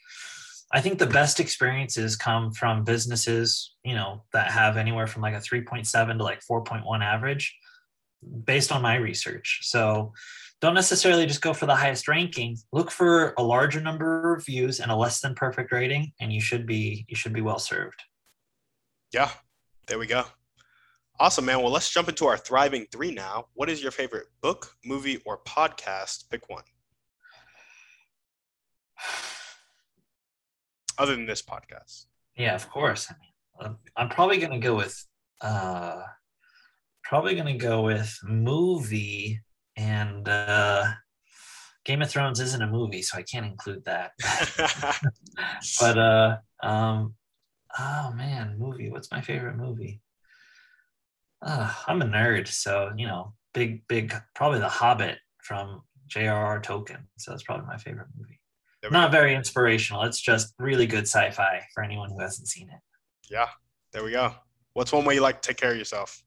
I 0.71 0.79
think 0.79 0.97
the 0.97 1.05
best 1.05 1.39
experiences 1.39 2.15
come 2.15 2.51
from 2.51 2.85
businesses, 2.85 3.75
you 3.83 3.93
know, 3.93 4.23
that 4.31 4.51
have 4.51 4.77
anywhere 4.77 5.05
from 5.05 5.21
like 5.21 5.35
a 5.35 5.37
3.7 5.37 6.17
to 6.17 6.23
like 6.23 6.41
4.1 6.49 7.03
average 7.03 7.55
based 8.45 8.71
on 8.71 8.81
my 8.81 8.95
research. 8.95 9.59
So 9.63 10.13
don't 10.61 10.73
necessarily 10.73 11.25
just 11.25 11.41
go 11.41 11.53
for 11.53 11.65
the 11.65 11.75
highest 11.75 12.07
ranking. 12.07 12.57
Look 12.71 12.89
for 12.89 13.33
a 13.37 13.43
larger 13.43 13.81
number 13.81 14.19
of 14.19 14.37
reviews 14.37 14.79
and 14.79 14.89
a 14.91 14.95
less 14.95 15.19
than 15.19 15.35
perfect 15.35 15.73
rating 15.73 16.13
and 16.21 16.31
you 16.31 16.39
should 16.39 16.65
be 16.65 17.05
you 17.09 17.17
should 17.17 17.33
be 17.33 17.41
well 17.41 17.59
served. 17.59 18.01
Yeah. 19.11 19.29
There 19.87 19.99
we 19.99 20.07
go. 20.07 20.23
Awesome, 21.23 21.45
man. 21.45 21.61
Well, 21.61 21.71
let's 21.71 21.89
jump 21.89 22.09
into 22.09 22.25
our 22.25 22.35
thriving 22.35 22.85
3 22.91 23.11
now. 23.11 23.45
What 23.53 23.69
is 23.69 23.81
your 23.81 23.93
favorite 23.93 24.25
book, 24.41 24.75
movie, 24.83 25.21
or 25.25 25.39
podcast? 25.47 26.29
Pick 26.29 26.49
one. 26.49 26.65
other 30.97 31.15
than 31.15 31.25
this 31.25 31.41
podcast? 31.41 32.07
Yeah, 32.35 32.55
of 32.55 32.69
course. 32.69 33.09
I 33.09 33.15
mean, 33.21 33.77
I'm 33.95 34.09
probably 34.09 34.37
going 34.37 34.51
to 34.51 34.59
go 34.59 34.75
with 34.75 35.01
uh, 35.39 36.01
probably 37.05 37.35
going 37.35 37.47
to 37.47 37.53
go 37.53 37.83
with 37.83 38.19
movie 38.25 39.39
and 39.77 40.27
uh, 40.27 40.91
Game 41.85 42.01
of 42.01 42.11
Thrones 42.11 42.41
isn't 42.41 42.61
a 42.61 42.67
movie, 42.67 43.01
so 43.01 43.17
I 43.17 43.21
can't 43.21 43.45
include 43.45 43.85
that. 43.85 44.11
but 45.79 45.97
uh, 45.97 46.37
um, 46.61 47.13
oh 47.79 48.11
man, 48.13 48.57
movie. 48.59 48.89
What's 48.89 49.09
my 49.09 49.21
favorite 49.21 49.55
movie? 49.55 50.01
Uh, 51.45 51.73
I'm 51.87 52.01
a 52.01 52.05
nerd, 52.05 52.47
so 52.47 52.91
you 52.97 53.07
know, 53.07 53.33
big, 53.53 53.87
big, 53.87 54.13
probably 54.33 54.59
The 54.59 54.69
Hobbit 54.69 55.17
from 55.43 55.81
J.R.R. 56.07 56.61
Tolkien. 56.61 57.03
So 57.17 57.31
that's 57.31 57.43
probably 57.43 57.67
my 57.67 57.77
favorite 57.77 58.07
movie 58.17 58.39
not 58.91 59.11
go. 59.11 59.17
very 59.17 59.35
inspirational. 59.35 60.03
It's 60.03 60.19
just 60.19 60.53
really 60.59 60.87
good 60.87 61.03
sci-fi 61.03 61.61
for 61.73 61.83
anyone 61.83 62.09
who 62.09 62.19
hasn't 62.19 62.47
seen 62.47 62.69
it. 62.69 62.79
Yeah, 63.29 63.49
there 63.91 64.03
we 64.03 64.11
go. 64.11 64.33
What's 64.73 64.91
one 64.91 65.05
way 65.05 65.15
you 65.15 65.21
like 65.21 65.41
to 65.41 65.47
take 65.47 65.57
care 65.57 65.71
of 65.71 65.77
yourself? 65.77 66.21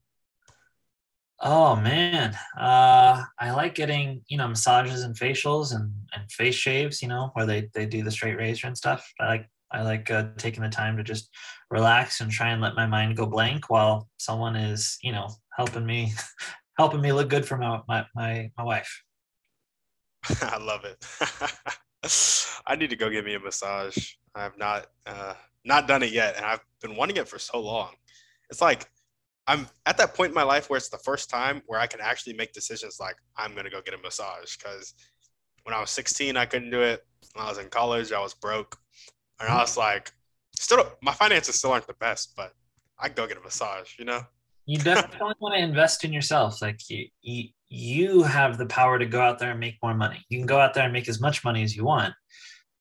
Oh 1.39 1.75
man, 1.75 2.35
uh, 2.59 3.23
I 3.39 3.51
like 3.51 3.75
getting 3.75 4.21
you 4.27 4.37
know 4.37 4.47
massages 4.47 5.03
and 5.03 5.15
facials 5.15 5.75
and, 5.75 5.91
and 6.13 6.31
face 6.31 6.55
shaves. 6.55 7.01
You 7.01 7.09
know 7.09 7.29
where 7.33 7.45
they 7.45 7.69
they 7.75 7.85
do 7.85 8.03
the 8.03 8.11
straight 8.11 8.37
razor 8.37 8.67
and 8.67 8.77
stuff. 8.77 9.07
I 9.19 9.27
like 9.27 9.49
I 9.71 9.83
like 9.83 10.09
uh, 10.09 10.29
taking 10.37 10.63
the 10.63 10.69
time 10.69 10.97
to 10.97 11.03
just 11.03 11.29
relax 11.69 12.21
and 12.21 12.31
try 12.31 12.49
and 12.49 12.61
let 12.61 12.75
my 12.75 12.87
mind 12.87 13.17
go 13.17 13.25
blank 13.25 13.69
while 13.69 14.07
someone 14.17 14.55
is 14.55 14.97
you 15.01 15.11
know 15.11 15.29
helping 15.55 15.85
me 15.85 16.13
helping 16.77 17.01
me 17.01 17.11
look 17.11 17.29
good 17.29 17.45
for 17.45 17.57
my 17.57 17.81
my 17.87 18.05
my, 18.15 18.51
my 18.57 18.63
wife. 18.63 19.03
I 20.41 20.57
love 20.57 20.85
it. 20.85 21.05
I 22.67 22.75
need 22.75 22.89
to 22.89 22.95
go 22.95 23.09
get 23.09 23.25
me 23.25 23.33
a 23.33 23.39
massage. 23.39 23.97
I 24.35 24.43
have 24.43 24.57
not 24.57 24.87
uh, 25.05 25.33
not 25.65 25.87
done 25.87 26.03
it 26.03 26.11
yet, 26.11 26.35
and 26.37 26.45
I've 26.45 26.61
been 26.81 26.95
wanting 26.95 27.17
it 27.17 27.27
for 27.27 27.39
so 27.39 27.59
long. 27.59 27.93
It's 28.49 28.61
like 28.61 28.89
I'm 29.47 29.67
at 29.85 29.97
that 29.97 30.13
point 30.13 30.29
in 30.29 30.35
my 30.35 30.43
life 30.43 30.69
where 30.69 30.77
it's 30.77 30.89
the 30.89 30.97
first 30.99 31.29
time 31.29 31.61
where 31.67 31.79
I 31.79 31.87
can 31.87 32.01
actually 32.01 32.33
make 32.33 32.53
decisions 32.53 32.97
like 32.99 33.15
I'm 33.35 33.55
gonna 33.55 33.69
go 33.69 33.81
get 33.81 33.93
a 33.93 33.97
massage 33.97 34.57
because 34.57 34.93
when 35.63 35.73
I 35.73 35.79
was 35.79 35.89
16 35.91 36.37
I 36.37 36.45
couldn't 36.45 36.69
do 36.69 36.81
it. 36.81 37.05
When 37.33 37.45
I 37.45 37.49
was 37.49 37.57
in 37.57 37.69
college 37.69 38.11
I 38.11 38.21
was 38.21 38.33
broke, 38.33 38.77
and 39.39 39.49
I 39.49 39.61
was 39.61 39.77
like, 39.77 40.11
still 40.55 40.83
my 41.01 41.13
finances 41.13 41.55
still 41.55 41.71
aren't 41.71 41.87
the 41.87 41.93
best, 41.93 42.33
but 42.35 42.53
I 42.99 43.09
go 43.09 43.27
get 43.27 43.37
a 43.37 43.41
massage, 43.41 43.97
you 43.99 44.05
know. 44.05 44.21
You 44.65 44.79
definitely 44.79 45.19
want 45.39 45.55
to 45.55 45.61
invest 45.61 46.03
in 46.03 46.11
yourself. 46.11 46.61
Like 46.61 46.89
you, 46.89 47.07
you, 47.21 47.49
you 47.69 48.23
have 48.23 48.57
the 48.57 48.65
power 48.65 48.99
to 48.99 49.05
go 49.05 49.21
out 49.21 49.39
there 49.39 49.51
and 49.51 49.59
make 49.59 49.77
more 49.81 49.93
money. 49.93 50.25
You 50.29 50.39
can 50.39 50.47
go 50.47 50.59
out 50.59 50.73
there 50.73 50.83
and 50.83 50.93
make 50.93 51.07
as 51.07 51.21
much 51.21 51.43
money 51.43 51.63
as 51.63 51.75
you 51.75 51.85
want. 51.85 52.13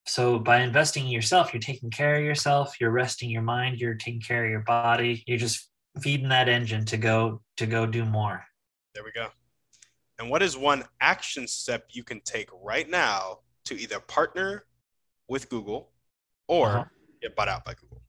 So 0.06 0.38
by 0.38 0.60
investing 0.60 1.04
in 1.04 1.10
yourself, 1.10 1.52
you're 1.52 1.60
taking 1.60 1.90
care 1.90 2.16
of 2.16 2.24
yourself, 2.24 2.80
you're 2.80 2.90
resting 2.90 3.30
your 3.30 3.42
mind, 3.42 3.78
you're 3.78 3.94
taking 3.94 4.20
care 4.20 4.44
of 4.44 4.50
your 4.50 4.60
body, 4.60 5.22
you're 5.26 5.38
just 5.38 5.68
feeding 6.00 6.28
that 6.28 6.48
engine 6.48 6.84
to 6.86 6.96
go 6.96 7.42
to 7.56 7.66
go 7.66 7.86
do 7.86 8.04
more. 8.04 8.44
There 8.94 9.04
we 9.04 9.12
go. 9.12 9.28
And 10.18 10.30
what 10.30 10.42
is 10.42 10.56
one 10.56 10.84
action 11.00 11.46
step 11.46 11.86
you 11.90 12.04
can 12.04 12.20
take 12.20 12.48
right 12.62 12.88
now 12.88 13.40
to 13.66 13.78
either 13.78 14.00
partner 14.00 14.64
with 15.28 15.48
Google 15.48 15.90
or 16.48 16.68
uh-huh. 16.68 16.84
get 17.22 17.36
bought 17.36 17.48
out 17.48 17.64
by 17.64 17.74
Google? 17.74 18.02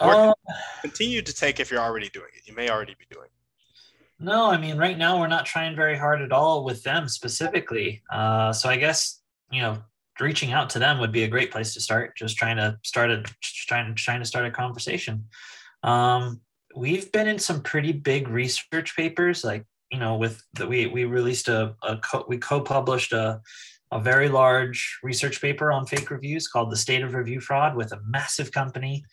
Or 0.00 0.12
uh, 0.12 0.34
continue 0.82 1.22
to 1.22 1.32
take 1.32 1.60
if 1.60 1.70
you're 1.70 1.80
already 1.80 2.08
doing 2.08 2.30
it. 2.34 2.48
You 2.48 2.54
may 2.54 2.68
already 2.68 2.96
be 2.98 3.06
doing 3.12 3.26
it. 3.26 3.30
No, 4.18 4.50
I 4.50 4.56
mean, 4.56 4.76
right 4.76 4.96
now 4.96 5.20
we're 5.20 5.28
not 5.28 5.46
trying 5.46 5.76
very 5.76 5.96
hard 5.96 6.22
at 6.22 6.32
all 6.32 6.64
with 6.64 6.82
them 6.82 7.08
specifically. 7.08 8.02
Uh, 8.10 8.52
so 8.52 8.68
I 8.68 8.76
guess 8.76 9.20
you 9.50 9.62
know, 9.62 9.82
reaching 10.20 10.52
out 10.52 10.70
to 10.70 10.78
them 10.78 10.98
would 10.98 11.12
be 11.12 11.24
a 11.24 11.28
great 11.28 11.50
place 11.50 11.74
to 11.74 11.80
start. 11.80 12.16
Just 12.16 12.36
trying 12.36 12.56
to 12.56 12.78
start 12.82 13.10
a 13.10 13.22
trying 13.40 13.94
trying 13.94 14.20
to 14.20 14.26
start 14.26 14.46
a 14.46 14.50
conversation. 14.50 15.26
Um, 15.82 16.40
we've 16.74 17.10
been 17.12 17.28
in 17.28 17.38
some 17.38 17.62
pretty 17.62 17.92
big 17.92 18.28
research 18.28 18.96
papers, 18.96 19.44
like 19.44 19.64
you 19.90 19.98
know, 19.98 20.16
with 20.16 20.42
the, 20.54 20.66
we 20.66 20.86
we 20.86 21.04
released 21.04 21.48
a, 21.48 21.74
a 21.82 21.98
co- 21.98 22.24
we 22.28 22.38
co-published 22.38 23.12
a 23.12 23.40
a 23.94 24.00
very 24.00 24.28
large 24.28 24.98
research 25.04 25.40
paper 25.40 25.70
on 25.72 25.86
fake 25.86 26.10
reviews 26.10 26.48
called 26.48 26.70
"The 26.70 26.76
State 26.76 27.02
of 27.02 27.14
Review 27.14 27.40
Fraud" 27.40 27.76
with 27.76 27.92
a 27.92 28.00
massive 28.04 28.50
company. 28.50 29.04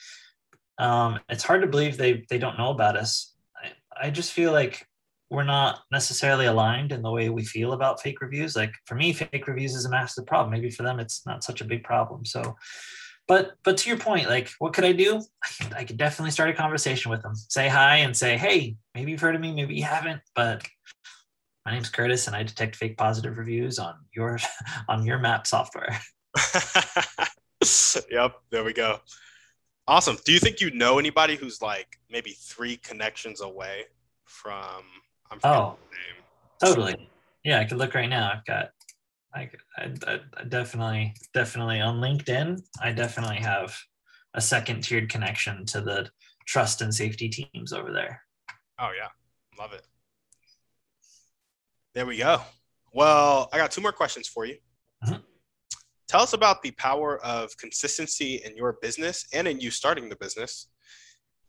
Um, 0.80 1.20
it's 1.30 1.44
hard 1.44 1.62
to 1.62 1.68
believe 1.68 1.96
they 1.96 2.26
they 2.30 2.40
don't 2.40 2.58
know 2.58 2.72
about 2.72 2.98
us. 2.98 3.36
I, 3.64 4.08
I 4.08 4.10
just 4.10 4.34
feel 4.34 4.52
like 4.52 4.86
we're 5.30 5.44
not 5.44 5.80
necessarily 5.92 6.48
aligned 6.48 6.92
in 6.92 7.04
the 7.04 7.12
way 7.12 7.30
we 7.30 7.46
feel 7.46 7.72
about 7.72 8.02
fake 8.02 8.20
reviews. 8.22 8.56
Like 8.56 8.74
for 8.86 8.96
me, 8.96 9.14
fake 9.14 9.48
reviews 9.48 9.76
is 9.76 9.86
a 9.86 9.90
massive 9.90 10.26
problem. 10.26 10.52
Maybe 10.52 10.72
for 10.72 10.84
them, 10.84 11.00
it's 11.00 11.26
not 11.26 11.44
such 11.44 11.62
a 11.62 11.66
big 11.66 11.84
problem. 11.84 12.26
So, 12.26 12.58
but 13.28 13.52
but 13.64 13.78
to 13.78 13.90
your 13.90 14.00
point, 14.00 14.28
like 14.28 14.50
what 14.58 14.74
could 14.74 14.84
I 14.84 14.94
do? 14.94 15.22
I 15.44 15.64
could, 15.64 15.74
I 15.74 15.84
could 15.84 15.98
definitely 15.98 16.32
start 16.32 16.50
a 16.50 16.54
conversation 16.54 17.12
with 17.12 17.22
them. 17.22 17.36
Say 17.36 17.70
hi 17.70 17.98
and 17.98 18.18
say, 18.18 18.36
hey, 18.36 18.76
maybe 18.96 19.12
you've 19.12 19.22
heard 19.22 19.36
of 19.36 19.42
me, 19.42 19.54
maybe 19.54 19.76
you 19.76 19.84
haven't, 19.84 20.22
but 20.36 20.68
my 21.66 21.72
name's 21.72 21.90
Curtis, 21.90 22.28
and 22.28 22.36
I 22.36 22.44
detect 22.44 22.76
fake 22.76 22.98
positive 22.98 23.38
reviews 23.38 23.80
on 23.80 23.96
your 24.14 24.40
on 24.90 25.06
your 25.06 25.20
map 25.20 25.48
software. 25.48 26.00
yep, 28.10 28.36
there 28.50 28.64
we 28.64 28.74
go. 28.74 29.00
Awesome. 29.88 30.18
Do 30.26 30.32
you 30.32 30.40
think 30.40 30.62
you 30.62 30.72
know 30.72 31.00
anybody 31.00 31.36
who's 31.36 31.62
like 31.62 31.98
maybe 32.10 32.32
three 32.32 32.78
connections 32.78 33.42
away 33.42 33.86
from 34.26 34.84
I'm 35.32 35.40
oh, 35.46 35.78
totally. 36.64 37.10
Yeah, 37.44 37.60
I 37.60 37.66
could 37.66 37.78
look 37.78 37.96
right 37.96 38.10
now. 38.10 38.32
I've 38.34 38.46
got, 38.46 38.72
I, 39.34 39.50
I, 39.78 40.20
I 40.38 40.44
definitely, 40.44 41.16
definitely 41.34 41.80
on 41.80 42.02
LinkedIn. 42.02 42.62
I 42.82 42.92
definitely 42.92 43.38
have 43.38 43.76
a 44.34 44.42
second 44.42 44.82
tiered 44.84 45.10
connection 45.10 45.66
to 45.68 45.82
the 45.82 46.10
trust 46.46 46.82
and 46.82 46.94
safety 46.94 47.30
teams 47.30 47.72
over 47.72 47.94
there. 47.94 48.22
Oh 48.78 48.92
yeah, 48.96 49.08
love 49.58 49.74
it. 49.74 49.86
There 51.94 52.06
we 52.06 52.18
go. 52.18 52.42
Well, 52.94 53.50
I 53.52 53.58
got 53.58 53.72
two 53.72 53.82
more 53.82 53.92
questions 53.92 54.28
for 54.28 54.46
you. 54.46 54.56
Mm-hmm. 55.06 55.22
Tell 56.08 56.22
us 56.22 56.34
about 56.34 56.62
the 56.62 56.72
power 56.72 57.24
of 57.24 57.56
consistency 57.58 58.42
in 58.46 58.56
your 58.56 58.78
business 58.82 59.26
and 59.34 59.48
in 59.48 59.60
you 59.60 59.72
starting 59.72 60.10
the 60.10 60.16
business. 60.16 60.68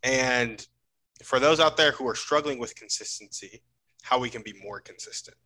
And 0.03 0.65
for 1.25 1.39
those 1.39 1.61
out 1.61 1.77
there 1.77 1.93
who 1.93 2.09
are 2.09 2.15
struggling 2.15 2.59
with 2.59 2.75
consistency, 2.75 3.63
how 4.03 4.19
we 4.19 4.31
can 4.31 4.43
be 4.43 4.55
more 4.63 4.81
consistent. 4.81 5.37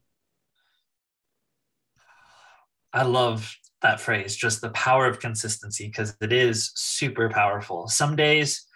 I 2.93 3.03
love 3.03 3.55
that 3.83 4.01
phrase, 4.01 4.35
just 4.35 4.63
the 4.63 4.71
power 4.71 5.07
of 5.07 5.21
consistency, 5.21 5.87
because 5.87 6.17
it 6.23 6.33
is 6.33 6.73
super 6.75 7.29
powerful. 7.29 7.89
Some 7.89 8.17
days 8.17 8.67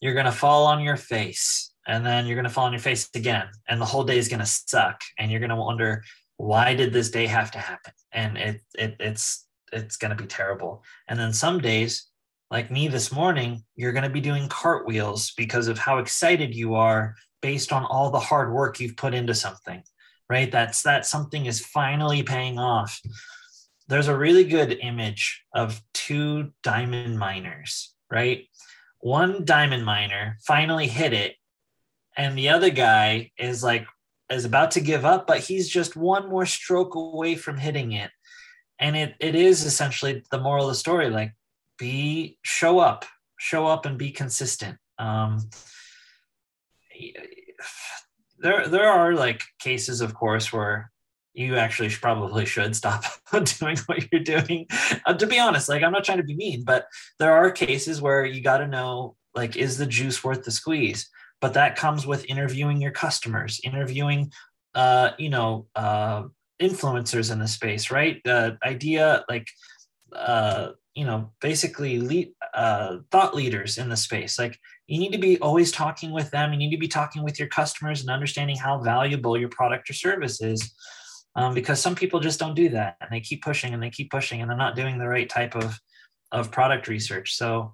you're 0.00 0.14
going 0.14 0.26
to 0.26 0.32
fall 0.32 0.66
on 0.66 0.80
your 0.80 0.96
face 0.96 1.72
and 1.88 2.06
then 2.06 2.26
you're 2.26 2.36
going 2.36 2.44
to 2.44 2.50
fall 2.50 2.66
on 2.66 2.72
your 2.72 2.80
face 2.80 3.08
again, 3.14 3.48
and 3.68 3.80
the 3.80 3.86
whole 3.86 4.04
day 4.04 4.18
is 4.18 4.28
going 4.28 4.40
to 4.40 4.46
suck. 4.46 5.00
And 5.18 5.30
you're 5.30 5.40
going 5.40 5.50
to 5.50 5.56
wonder, 5.56 6.04
why 6.36 6.74
did 6.74 6.92
this 6.92 7.10
day 7.10 7.26
have 7.26 7.50
to 7.52 7.58
happen? 7.58 7.92
And 8.12 8.38
it, 8.38 8.60
it 8.74 8.96
it's, 9.00 9.48
it's 9.72 9.96
going 9.96 10.16
to 10.16 10.22
be 10.22 10.28
terrible. 10.28 10.84
And 11.08 11.18
then 11.18 11.32
some 11.32 11.60
days, 11.60 12.06
like 12.50 12.70
me 12.70 12.88
this 12.88 13.10
morning, 13.10 13.64
you're 13.74 13.92
going 13.92 14.04
to 14.04 14.10
be 14.10 14.20
doing 14.20 14.48
cartwheels 14.48 15.32
because 15.36 15.68
of 15.68 15.78
how 15.78 15.98
excited 15.98 16.54
you 16.54 16.76
are 16.76 17.14
based 17.42 17.72
on 17.72 17.84
all 17.84 18.10
the 18.10 18.20
hard 18.20 18.52
work 18.52 18.80
you've 18.80 18.96
put 18.96 19.14
into 19.14 19.34
something, 19.34 19.82
right? 20.30 20.50
That's 20.50 20.82
that 20.82 21.06
something 21.06 21.46
is 21.46 21.64
finally 21.64 22.22
paying 22.22 22.58
off. 22.58 23.00
There's 23.88 24.08
a 24.08 24.16
really 24.16 24.44
good 24.44 24.78
image 24.82 25.42
of 25.54 25.80
two 25.94 26.52
diamond 26.62 27.18
miners, 27.18 27.94
right? 28.10 28.46
One 29.00 29.44
diamond 29.44 29.84
miner 29.84 30.38
finally 30.46 30.88
hit 30.88 31.12
it, 31.12 31.36
and 32.18 32.36
the 32.36 32.48
other 32.50 32.68
guy 32.68 33.30
is 33.38 33.62
like 33.62 33.86
is 34.30 34.44
about 34.44 34.72
to 34.72 34.80
give 34.80 35.06
up, 35.06 35.26
but 35.26 35.38
he's 35.38 35.68
just 35.68 35.96
one 35.96 36.28
more 36.28 36.44
stroke 36.44 36.94
away 36.94 37.34
from 37.36 37.56
hitting 37.56 37.92
it. 37.92 38.10
And 38.78 38.96
it 38.96 39.14
it 39.20 39.34
is 39.34 39.64
essentially 39.64 40.22
the 40.30 40.40
moral 40.40 40.64
of 40.64 40.72
the 40.72 40.74
story, 40.74 41.08
like 41.08 41.34
be 41.78 42.36
show 42.42 42.80
up, 42.80 43.06
show 43.38 43.66
up 43.66 43.86
and 43.86 43.96
be 43.96 44.10
consistent. 44.10 44.76
Um, 44.98 45.48
there 48.38 48.66
there 48.66 48.88
are 48.88 49.14
like 49.14 49.42
cases 49.60 50.00
of 50.00 50.14
course 50.14 50.52
where 50.52 50.90
you 51.34 51.56
actually 51.56 51.90
probably 51.90 52.44
should 52.46 52.74
stop 52.74 53.04
doing 53.60 53.76
what 53.86 54.10
you're 54.10 54.22
doing. 54.22 54.66
Uh, 55.06 55.14
to 55.14 55.26
be 55.26 55.38
honest, 55.38 55.68
like 55.68 55.84
I'm 55.84 55.92
not 55.92 56.02
trying 56.02 56.18
to 56.18 56.24
be 56.24 56.34
mean, 56.34 56.64
but 56.64 56.88
there 57.20 57.32
are 57.32 57.52
cases 57.52 58.02
where 58.02 58.24
you 58.24 58.42
got 58.42 58.58
to 58.58 58.66
know 58.66 59.14
like 59.36 59.56
is 59.56 59.78
the 59.78 59.86
juice 59.86 60.24
worth 60.24 60.42
the 60.42 60.50
squeeze? 60.50 61.08
But 61.40 61.54
that 61.54 61.76
comes 61.76 62.06
with 62.06 62.24
interviewing 62.26 62.80
your 62.80 62.90
customers, 62.90 63.60
interviewing 63.62 64.32
uh, 64.74 65.10
you 65.18 65.28
know, 65.28 65.66
uh, 65.74 66.24
influencers 66.60 67.32
in 67.32 67.38
the 67.38 67.48
space, 67.48 67.90
right? 67.90 68.20
The 68.24 68.58
idea 68.64 69.24
like 69.28 69.46
uh, 70.14 70.70
you 70.94 71.04
know, 71.04 71.30
basically 71.40 72.00
lead, 72.00 72.32
uh, 72.54 72.96
thought 73.12 73.34
leaders 73.34 73.78
in 73.78 73.88
the 73.88 73.96
space. 73.96 74.36
Like 74.36 74.58
you 74.88 74.98
need 74.98 75.12
to 75.12 75.18
be 75.18 75.38
always 75.38 75.70
talking 75.70 76.10
with 76.10 76.28
them. 76.32 76.52
You 76.52 76.58
need 76.58 76.72
to 76.72 76.76
be 76.76 76.88
talking 76.88 77.22
with 77.22 77.38
your 77.38 77.46
customers 77.48 78.00
and 78.00 78.10
understanding 78.10 78.56
how 78.56 78.80
valuable 78.80 79.38
your 79.38 79.48
product 79.48 79.88
or 79.90 79.92
service 79.92 80.40
is. 80.42 80.74
Um, 81.36 81.54
because 81.54 81.80
some 81.80 81.94
people 81.94 82.18
just 82.18 82.40
don't 82.40 82.56
do 82.56 82.70
that 82.70 82.96
and 83.00 83.10
they 83.12 83.20
keep 83.20 83.44
pushing 83.44 83.74
and 83.74 83.80
they 83.80 83.90
keep 83.90 84.10
pushing 84.10 84.40
and 84.40 84.50
they're 84.50 84.56
not 84.56 84.74
doing 84.74 84.98
the 84.98 85.06
right 85.06 85.28
type 85.28 85.54
of, 85.54 85.78
of 86.32 86.50
product 86.50 86.88
research. 86.88 87.36
So 87.36 87.70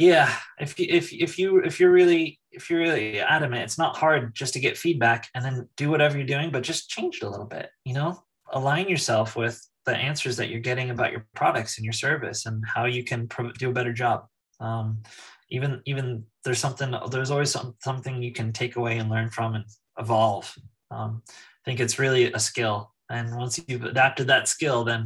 yeah, 0.00 0.34
if 0.58 0.78
you, 0.78 0.86
if, 0.88 1.12
if 1.12 1.38
you, 1.38 1.58
if 1.58 1.78
you're 1.78 1.92
really, 1.92 2.40
if 2.50 2.70
you're 2.70 2.80
really 2.80 3.20
adamant, 3.20 3.62
it's 3.62 3.78
not 3.78 3.96
hard 3.96 4.34
just 4.34 4.54
to 4.54 4.60
get 4.60 4.78
feedback 4.78 5.28
and 5.34 5.44
then 5.44 5.68
do 5.76 5.90
whatever 5.90 6.16
you're 6.16 6.26
doing, 6.26 6.50
but 6.50 6.62
just 6.62 6.88
change 6.88 7.18
it 7.18 7.24
a 7.24 7.28
little 7.28 7.46
bit, 7.46 7.68
you 7.84 7.92
know, 7.92 8.18
align 8.52 8.88
yourself 8.88 9.36
with 9.36 9.62
the 9.84 9.94
answers 9.94 10.38
that 10.38 10.48
you're 10.48 10.60
getting 10.60 10.90
about 10.90 11.12
your 11.12 11.26
products 11.34 11.76
and 11.76 11.84
your 11.84 11.92
service 11.92 12.46
and 12.46 12.64
how 12.66 12.86
you 12.86 13.04
can 13.04 13.28
do 13.58 13.68
a 13.70 13.72
better 13.72 13.92
job. 13.92 14.26
Um, 14.58 15.02
even 15.50 15.82
even 15.84 16.24
there's 16.44 16.58
something 16.58 16.94
there's 17.10 17.30
always 17.30 17.50
some, 17.50 17.74
something 17.80 18.22
you 18.22 18.32
can 18.32 18.52
take 18.52 18.76
away 18.76 18.98
and 18.98 19.10
learn 19.10 19.30
from 19.30 19.54
and 19.54 19.64
evolve. 19.98 20.54
Um, 20.90 21.22
I 21.28 21.62
think 21.64 21.80
it's 21.80 21.98
really 21.98 22.32
a 22.32 22.38
skill, 22.38 22.92
and 23.10 23.36
once 23.36 23.60
you've 23.66 23.84
adapted 23.84 24.28
that 24.28 24.48
skill, 24.48 24.84
then 24.84 25.04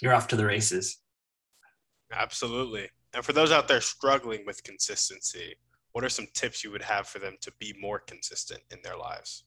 you're 0.00 0.14
off 0.14 0.28
to 0.28 0.36
the 0.36 0.46
races. 0.46 0.98
Absolutely. 2.12 2.88
And 3.14 3.24
for 3.24 3.32
those 3.32 3.52
out 3.52 3.68
there 3.68 3.80
struggling 3.80 4.44
with 4.44 4.62
consistency, 4.64 5.54
what 5.92 6.04
are 6.04 6.08
some 6.08 6.26
tips 6.34 6.64
you 6.64 6.72
would 6.72 6.82
have 6.82 7.06
for 7.06 7.20
them 7.20 7.36
to 7.40 7.52
be 7.60 7.74
more 7.80 8.00
consistent 8.00 8.60
in 8.72 8.78
their 8.82 8.96
lives? 8.96 9.44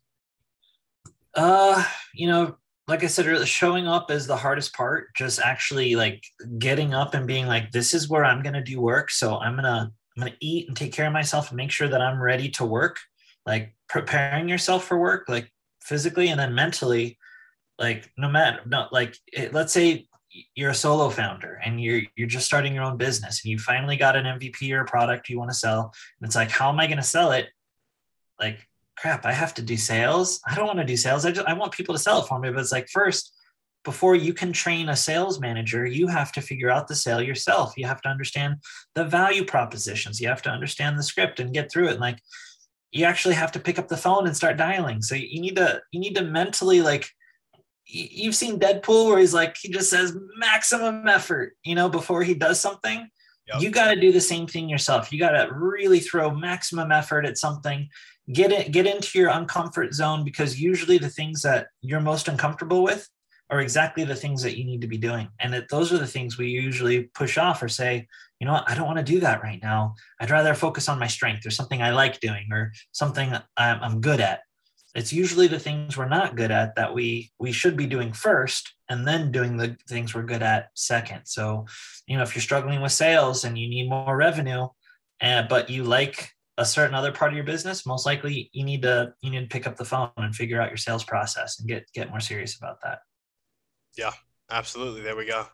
Uh, 1.33 1.83
you 2.13 2.27
know, 2.27 2.57
like 2.87 3.03
I 3.03 3.07
said, 3.07 3.27
earlier, 3.27 3.45
showing 3.45 3.85
up 3.85 4.09
is 4.09 4.27
the 4.27 4.37
hardest 4.37 4.73
part. 4.73 5.13
Just 5.13 5.41
actually 5.41 5.95
like 5.95 6.23
getting 6.57 6.93
up 6.93 7.13
and 7.13 7.27
being 7.27 7.45
like, 7.45 7.71
this 7.71 7.93
is 7.93 8.09
where 8.09 8.23
I'm 8.23 8.41
gonna 8.41 8.63
do 8.63 8.79
work. 8.79 9.11
So 9.11 9.37
I'm 9.37 9.55
gonna 9.55 9.91
I'm 10.15 10.23
gonna 10.23 10.35
eat 10.39 10.69
and 10.69 10.77
take 10.77 10.93
care 10.93 11.05
of 11.05 11.13
myself 11.13 11.49
and 11.49 11.57
make 11.57 11.71
sure 11.71 11.89
that 11.89 12.01
I'm 12.01 12.21
ready 12.21 12.49
to 12.51 12.65
work. 12.65 12.97
Like 13.45 13.75
preparing 13.89 14.47
yourself 14.47 14.85
for 14.85 14.97
work, 14.97 15.25
like 15.27 15.51
physically 15.81 16.29
and 16.29 16.39
then 16.39 16.55
mentally. 16.55 17.17
Like 17.77 18.09
no 18.17 18.29
matter 18.29 18.61
no 18.65 18.87
like 18.91 19.17
it, 19.31 19.53
let's 19.53 19.73
say 19.73 20.06
you're 20.55 20.71
a 20.71 20.75
solo 20.75 21.09
founder 21.09 21.59
and 21.63 21.81
you're 21.81 22.01
you're 22.15 22.27
just 22.27 22.45
starting 22.45 22.73
your 22.73 22.83
own 22.83 22.97
business 22.97 23.43
and 23.43 23.51
you 23.51 23.59
finally 23.59 23.97
got 23.97 24.15
an 24.15 24.25
MVP 24.25 24.71
or 24.71 24.81
a 24.81 24.85
product 24.85 25.29
you 25.29 25.37
want 25.37 25.51
to 25.51 25.57
sell 25.57 25.93
and 26.19 26.27
it's 26.27 26.35
like 26.35 26.49
how 26.49 26.69
am 26.69 26.79
I 26.79 26.87
going 26.87 26.97
to 26.97 27.03
sell 27.03 27.31
it 27.31 27.47
like 28.39 28.67
crap, 28.97 29.25
I 29.25 29.31
have 29.31 29.53
to 29.55 29.61
do 29.61 29.77
sales. 29.77 30.41
I 30.47 30.55
don't 30.55 30.65
want 30.65 30.79
to 30.79 30.85
do 30.85 30.97
sales. 30.97 31.25
I 31.25 31.31
just 31.31 31.47
I 31.47 31.53
want 31.53 31.71
people 31.71 31.95
to 31.95 32.01
sell 32.01 32.21
it 32.21 32.27
for 32.27 32.39
me. 32.39 32.49
But 32.49 32.59
it's 32.59 32.71
like 32.71 32.89
first, 32.89 33.33
before 33.83 34.15
you 34.15 34.33
can 34.33 34.51
train 34.51 34.89
a 34.89 34.95
sales 34.95 35.39
manager, 35.39 35.85
you 35.85 36.07
have 36.07 36.31
to 36.33 36.41
figure 36.41 36.69
out 36.69 36.87
the 36.87 36.95
sale 36.95 37.21
yourself. 37.21 37.73
You 37.77 37.85
have 37.85 38.01
to 38.01 38.09
understand 38.09 38.57
the 38.95 39.05
value 39.05 39.45
propositions. 39.45 40.19
You 40.19 40.27
have 40.27 40.41
to 40.43 40.49
understand 40.49 40.97
the 40.97 41.03
script 41.03 41.39
and 41.39 41.53
get 41.53 41.71
through 41.71 41.87
it. 41.87 41.91
And 41.91 42.01
like 42.01 42.19
you 42.91 43.05
actually 43.05 43.35
have 43.35 43.51
to 43.53 43.59
pick 43.59 43.77
up 43.77 43.87
the 43.87 43.97
phone 43.97 44.25
and 44.25 44.35
start 44.35 44.57
dialing. 44.57 45.01
So 45.01 45.15
you 45.15 45.41
need 45.41 45.55
to 45.55 45.81
you 45.91 45.99
need 45.99 46.15
to 46.15 46.23
mentally 46.23 46.81
like 46.81 47.09
you've 47.87 48.35
seen 48.35 48.59
Deadpool 48.59 49.07
where 49.07 49.19
he's 49.19 49.33
like 49.33 49.57
he 49.57 49.69
just 49.69 49.89
says 49.89 50.15
maximum 50.37 51.07
effort, 51.07 51.53
you 51.63 51.75
know, 51.75 51.89
before 51.89 52.23
he 52.23 52.33
does 52.33 52.59
something. 52.59 53.09
Yep. 53.47 53.61
You 53.61 53.69
got 53.69 53.93
to 53.93 53.99
do 53.99 54.11
the 54.11 54.19
same 54.19 54.45
thing 54.45 54.67
yourself. 54.67 55.13
You 55.13 55.19
got 55.19 55.31
to 55.31 55.53
really 55.53 56.01
throw 56.01 56.31
maximum 56.31 56.91
effort 56.91 57.25
at 57.25 57.37
something 57.37 57.87
get 58.33 58.51
it 58.51 58.71
get 58.71 58.85
into 58.85 59.17
your 59.17 59.29
uncomfort 59.31 59.93
zone 59.93 60.23
because 60.23 60.59
usually 60.59 60.97
the 60.97 61.09
things 61.09 61.41
that 61.41 61.67
you're 61.81 62.01
most 62.01 62.27
uncomfortable 62.27 62.83
with 62.83 63.07
are 63.49 63.61
exactly 63.61 64.03
the 64.03 64.15
things 64.15 64.43
that 64.43 64.57
you 64.57 64.65
need 64.65 64.81
to 64.81 64.87
be 64.87 64.97
doing 64.97 65.29
and 65.39 65.53
that 65.53 65.69
those 65.69 65.93
are 65.93 65.97
the 65.97 66.07
things 66.07 66.37
we 66.37 66.49
usually 66.49 67.03
push 67.15 67.37
off 67.37 67.63
or 67.63 67.69
say 67.69 68.05
you 68.39 68.45
know 68.45 68.53
what 68.53 68.69
i 68.69 68.75
don't 68.75 68.85
want 68.85 68.97
to 68.97 69.03
do 69.03 69.21
that 69.21 69.41
right 69.41 69.61
now 69.63 69.95
i'd 70.19 70.29
rather 70.29 70.53
focus 70.53 70.89
on 70.89 70.99
my 70.99 71.07
strength 71.07 71.45
or 71.45 71.49
something 71.49 71.81
i 71.81 71.91
like 71.91 72.19
doing 72.19 72.47
or 72.51 72.73
something 72.91 73.33
i'm, 73.55 73.81
I'm 73.81 74.01
good 74.01 74.19
at 74.19 74.41
it's 74.97 75.13
usually 75.13 75.47
the 75.47 75.59
things 75.59 75.95
we're 75.95 76.09
not 76.09 76.35
good 76.35 76.51
at 76.51 76.75
that 76.75 76.93
we 76.93 77.31
we 77.39 77.53
should 77.53 77.77
be 77.77 77.85
doing 77.85 78.11
first 78.11 78.73
and 78.89 79.07
then 79.07 79.31
doing 79.31 79.55
the 79.55 79.77
things 79.87 80.13
we're 80.13 80.23
good 80.23 80.43
at 80.43 80.69
second 80.73 81.21
so 81.25 81.65
you 82.07 82.17
know 82.17 82.23
if 82.23 82.35
you're 82.35 82.41
struggling 82.41 82.81
with 82.81 82.91
sales 82.91 83.45
and 83.45 83.57
you 83.57 83.69
need 83.69 83.89
more 83.89 84.17
revenue 84.17 84.67
and 85.21 85.47
but 85.47 85.69
you 85.69 85.83
like 85.83 86.31
a 86.57 86.65
certain 86.65 86.95
other 86.95 87.11
part 87.11 87.31
of 87.31 87.35
your 87.35 87.45
business, 87.45 87.85
most 87.85 88.05
likely 88.05 88.49
you 88.51 88.63
need 88.63 88.81
to 88.81 89.13
you 89.21 89.29
need 89.29 89.41
to 89.41 89.47
pick 89.47 89.67
up 89.67 89.75
the 89.75 89.85
phone 89.85 90.09
and 90.17 90.35
figure 90.35 90.59
out 90.59 90.69
your 90.69 90.77
sales 90.77 91.03
process 91.03 91.59
and 91.59 91.67
get 91.67 91.85
get 91.93 92.09
more 92.09 92.19
serious 92.19 92.57
about 92.57 92.81
that. 92.83 92.99
Yeah, 93.95 94.11
absolutely. 94.49 95.01
There 95.01 95.15
we 95.15 95.25
go. 95.25 95.45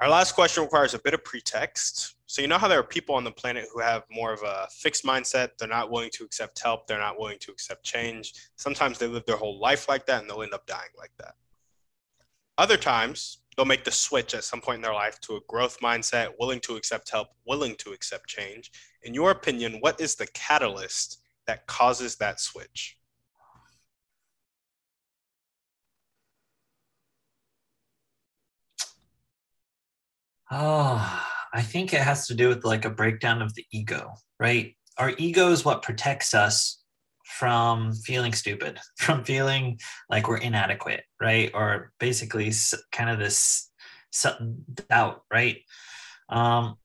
Our 0.00 0.08
last 0.08 0.32
question 0.32 0.62
requires 0.62 0.94
a 0.94 0.98
bit 0.98 1.14
of 1.14 1.24
pretext. 1.24 2.16
So 2.32 2.40
you 2.40 2.48
know 2.48 2.56
how 2.56 2.66
there 2.66 2.78
are 2.78 2.82
people 2.82 3.14
on 3.14 3.24
the 3.24 3.30
planet 3.30 3.66
who 3.70 3.80
have 3.80 4.04
more 4.10 4.32
of 4.32 4.40
a 4.42 4.66
fixed 4.70 5.04
mindset. 5.04 5.50
They're 5.58 5.68
not 5.68 5.90
willing 5.90 6.08
to 6.14 6.24
accept 6.24 6.62
help. 6.62 6.86
They're 6.86 6.98
not 6.98 7.18
willing 7.18 7.36
to 7.40 7.52
accept 7.52 7.84
change. 7.84 8.32
Sometimes 8.56 8.96
they 8.96 9.06
live 9.06 9.26
their 9.26 9.36
whole 9.36 9.60
life 9.60 9.86
like 9.86 10.06
that 10.06 10.22
and 10.22 10.30
they'll 10.30 10.42
end 10.42 10.54
up 10.54 10.66
dying 10.66 10.88
like 10.96 11.10
that. 11.18 11.34
Other 12.56 12.78
times, 12.78 13.42
they'll 13.54 13.66
make 13.66 13.84
the 13.84 13.90
switch 13.90 14.32
at 14.32 14.44
some 14.44 14.62
point 14.62 14.76
in 14.76 14.80
their 14.80 14.94
life 14.94 15.20
to 15.20 15.36
a 15.36 15.40
growth 15.46 15.78
mindset, 15.80 16.30
willing 16.40 16.60
to 16.60 16.76
accept 16.76 17.10
help, 17.10 17.28
willing 17.46 17.74
to 17.76 17.90
accept 17.92 18.28
change. 18.28 18.72
In 19.02 19.12
your 19.12 19.30
opinion, 19.30 19.76
what 19.80 20.00
is 20.00 20.14
the 20.14 20.26
catalyst 20.28 21.18
that 21.46 21.66
causes 21.66 22.16
that 22.16 22.40
switch? 22.40 22.96
Oh, 30.50 31.28
I 31.52 31.62
think 31.62 31.92
it 31.92 32.00
has 32.00 32.26
to 32.28 32.34
do 32.34 32.48
with 32.48 32.64
like 32.64 32.84
a 32.84 32.90
breakdown 32.90 33.42
of 33.42 33.54
the 33.54 33.64
ego, 33.72 34.14
right? 34.40 34.74
Our 34.98 35.12
ego 35.18 35.50
is 35.50 35.64
what 35.64 35.82
protects 35.82 36.34
us 36.34 36.82
from 37.24 37.92
feeling 37.92 38.32
stupid, 38.32 38.78
from 38.98 39.24
feeling 39.24 39.78
like 40.10 40.28
we're 40.28 40.38
inadequate, 40.38 41.04
right? 41.20 41.50
Or 41.54 41.92
basically 41.98 42.52
kind 42.92 43.10
of 43.10 43.18
this 43.18 43.70
doubt, 44.88 45.22
right? 45.32 45.58
Um, 46.28 46.76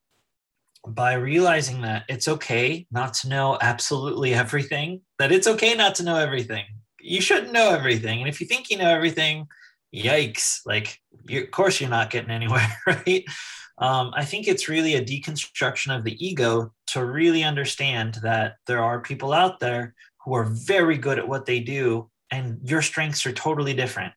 by 0.86 1.14
realizing 1.14 1.82
that 1.82 2.04
it's 2.08 2.28
okay 2.28 2.88
not 2.92 3.14
to 3.16 3.30
know 3.30 3.58
absolutely 3.62 4.34
everything, 4.34 5.02
that 5.20 5.32
it's 5.32 5.48
okay 5.48 5.76
not 5.76 5.96
to 5.96 6.04
know 6.04 6.16
everything. 6.16 6.64
You 7.02 7.22
shouldn't 7.22 7.52
know 7.52 7.72
everything. 7.72 8.20
And 8.20 8.30
if 8.30 8.40
you 8.40 8.48
think 8.48 8.70
you 8.70 8.78
know 8.78 8.90
everything, 8.90 9.48
yikes, 9.94 10.62
like, 10.66 11.00
you, 11.28 11.44
of 11.44 11.52
course, 11.52 11.82
you're 11.82 11.90
not 11.90 12.10
getting 12.10 12.32
anywhere, 12.32 12.68
right? 12.88 13.26
Um, 13.80 14.12
I 14.16 14.26
think 14.26 14.48
it's 14.48 14.68
really 14.68 14.96
a 14.96 15.06
deconstruction 15.06 15.96
of 15.96 16.04
the 16.04 16.26
ego 16.26 16.74
to 16.88 17.06
really 17.06 17.44
understand 17.44 18.16
that 18.24 18.56
there 18.66 18.84
are 18.84 19.00
people 19.00 19.34
out 19.34 19.60
there 19.60 19.94
who 20.24 20.34
are 20.34 20.46
very 20.46 20.98
good 20.98 21.20
at 21.20 21.28
what 21.28 21.46
they 21.46 21.60
do 21.60 22.10
and 22.32 22.60
your 22.64 22.82
strengths 22.82 23.26
are 23.26 23.32
totally 23.32 23.74
different. 23.74 24.14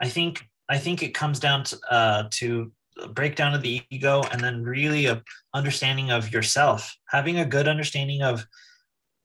I 0.00 0.08
think 0.08 0.46
i 0.68 0.78
think 0.78 1.02
it 1.02 1.12
comes 1.12 1.38
down 1.38 1.62
to, 1.62 1.78
uh, 1.90 2.24
to 2.30 2.72
a 3.02 3.08
breakdown 3.08 3.54
of 3.54 3.62
the 3.62 3.82
ego 3.90 4.22
and 4.32 4.40
then 4.40 4.62
really 4.62 5.06
a 5.06 5.22
understanding 5.52 6.10
of 6.10 6.32
yourself. 6.32 6.96
Having 7.08 7.38
a 7.38 7.44
good 7.44 7.68
understanding 7.68 8.22
of 8.22 8.46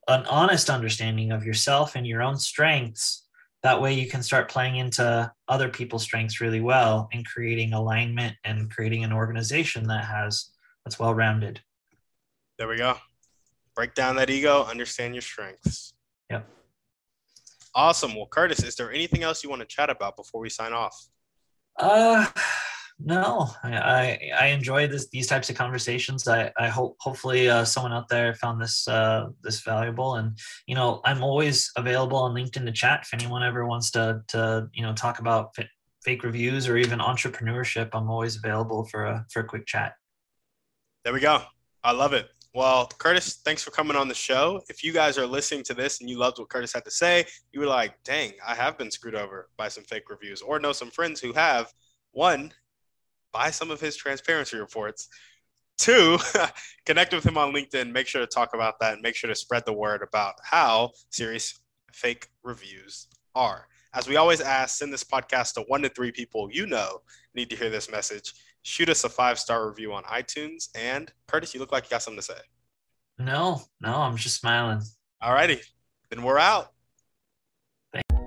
an 0.08 0.26
honest 0.26 0.70
understanding 0.70 1.32
of 1.32 1.46
yourself 1.46 1.96
and 1.96 2.06
your 2.06 2.22
own 2.22 2.38
strengths 2.38 3.28
that 3.64 3.82
way 3.82 3.94
you 3.94 4.08
can 4.08 4.24
start 4.24 4.50
playing 4.50 4.78
into 4.78 5.32
other 5.48 5.70
people's 5.70 6.04
strengths 6.04 6.40
really 6.40 6.62
well 6.62 7.10
and 7.12 7.26
creating 7.26 7.74
alignment 7.74 8.36
and 8.44 8.72
creating 8.72 9.04
an 9.04 9.14
organization 9.14 9.88
that 9.88 10.06
has 10.06 10.52
that's 10.86 11.00
well 11.00 11.14
rounded 11.14 11.62
there 12.58 12.68
we 12.68 12.78
go 12.78 12.96
break 13.76 13.94
down 13.94 14.16
that 14.16 14.30
ego 14.30 14.64
understand 14.64 15.14
your 15.14 15.22
strengths 15.22 15.94
Yep. 16.30 16.48
Awesome. 17.76 18.16
Well, 18.16 18.28
Curtis, 18.28 18.64
is 18.64 18.76
there 18.76 18.92
anything 18.92 19.24
else 19.24 19.44
you 19.44 19.50
want 19.50 19.62
to 19.62 19.68
chat 19.68 19.90
about 19.90 20.16
before 20.16 20.42
we 20.42 20.50
sign 20.50 20.74
off? 20.74 21.10
Uh, 21.78 22.26
no. 23.00 23.50
I 23.64 24.32
I, 24.38 24.46
enjoy 24.48 24.88
this 24.88 25.08
these 25.10 25.28
types 25.28 25.50
of 25.50 25.56
conversations. 25.56 26.28
I 26.28 26.52
I 26.58 26.68
hope 26.68 26.98
hopefully 27.00 27.50
uh, 27.50 27.64
someone 27.64 27.94
out 27.94 28.10
there 28.10 28.34
found 28.36 28.62
this 28.62 28.88
uh, 28.88 29.30
this 29.42 29.62
valuable. 29.62 30.16
And 30.16 30.38
you 30.68 30.76
know, 30.76 31.02
I'm 31.06 31.24
always 31.24 31.72
available 31.76 32.18
on 32.18 32.34
LinkedIn 32.34 32.66
to 32.66 32.72
chat 32.72 33.02
if 33.04 33.14
anyone 33.14 33.44
ever 33.44 33.66
wants 33.66 33.92
to 33.92 34.22
to 34.30 34.68
you 34.74 34.84
know 34.84 34.94
talk 34.94 35.20
about 35.20 35.52
f- 35.58 35.68
fake 36.04 36.24
reviews 36.24 36.68
or 36.68 36.78
even 36.78 37.00
entrepreneurship. 37.00 37.90
I'm 37.94 38.10
always 38.10 38.36
available 38.36 38.86
for 38.86 39.06
a 39.06 39.26
for 39.32 39.40
a 39.42 39.46
quick 39.46 39.66
chat. 39.66 39.94
There 41.04 41.14
we 41.14 41.22
go. 41.22 41.42
I 41.84 41.94
love 41.94 42.14
it. 42.14 42.30
Well, 42.54 42.88
Curtis, 42.98 43.36
thanks 43.46 43.64
for 43.64 43.70
coming 43.70 43.96
on 43.96 44.08
the 44.08 44.16
show. 44.16 44.62
If 44.70 44.84
you 44.84 44.92
guys 44.92 45.18
are 45.18 45.26
listening 45.26 45.64
to 45.66 45.74
this 45.74 46.02
and 46.02 46.10
you 46.10 46.18
loved 46.18 46.40
what 46.40 46.50
Curtis 46.50 46.74
had 46.74 46.84
to 46.86 46.92
say, 46.92 47.26
you 47.52 47.60
were 47.60 47.68
like, 47.68 47.94
dang, 48.04 48.34
I 48.46 48.56
have 48.56 48.78
been 48.78 48.90
screwed 48.90 49.14
over 49.14 49.50
by 49.56 49.68
some 49.68 49.84
fake 49.84 50.10
reviews, 50.10 50.42
or 50.42 50.60
know 50.60 50.74
some 50.74 50.90
friends 50.90 51.22
who 51.22 51.32
have. 51.34 51.72
One, 52.12 52.52
buy 53.32 53.52
some 53.52 53.72
of 53.72 53.80
his 53.80 53.96
transparency 53.96 54.58
reports. 54.58 55.08
Two, 55.78 56.18
connect 56.86 57.14
with 57.14 57.26
him 57.26 57.38
on 57.38 57.54
LinkedIn. 57.54 57.92
Make 57.92 58.08
sure 58.08 58.22
to 58.22 58.28
talk 58.28 58.54
about 58.54 58.80
that 58.80 58.94
and 58.94 59.02
make 59.02 59.16
sure 59.16 59.30
to 59.30 59.36
spread 59.36 59.66
the 59.66 59.74
word 59.74 60.02
about 60.02 60.36
how 60.44 60.92
serious 61.10 61.60
fake 61.94 62.28
reviews 62.44 63.08
are. 63.36 63.68
As 63.94 64.08
we 64.08 64.18
always 64.18 64.42
ask, 64.42 64.78
send 64.78 64.94
this 64.94 65.04
podcast 65.04 65.54
to 65.54 65.62
one 65.62 65.82
to 65.82 65.90
three 65.90 66.12
people 66.12 66.50
you 66.52 66.68
know 66.68 67.00
need 67.34 67.50
to 67.50 67.56
hear 67.56 67.70
this 67.70 67.90
message. 67.90 68.34
Shoot 68.62 68.90
us 68.90 69.04
a 69.04 69.10
five 69.10 69.40
star 69.40 69.68
review 69.68 69.94
on 69.94 70.04
iTunes. 70.04 70.70
And 70.76 71.12
Curtis, 71.28 71.54
you 71.54 71.60
look 71.60 71.72
like 71.72 71.86
you 71.86 71.90
got 71.90 72.04
something 72.04 72.20
to 72.20 72.26
say. 72.26 72.40
No, 73.18 73.62
no, 73.82 73.96
I'm 73.96 74.16
just 74.16 74.40
smiling. 74.40 74.82
All 75.22 75.34
righty, 75.34 75.60
then 76.10 76.24
we're 76.24 76.38
out. 76.38 76.72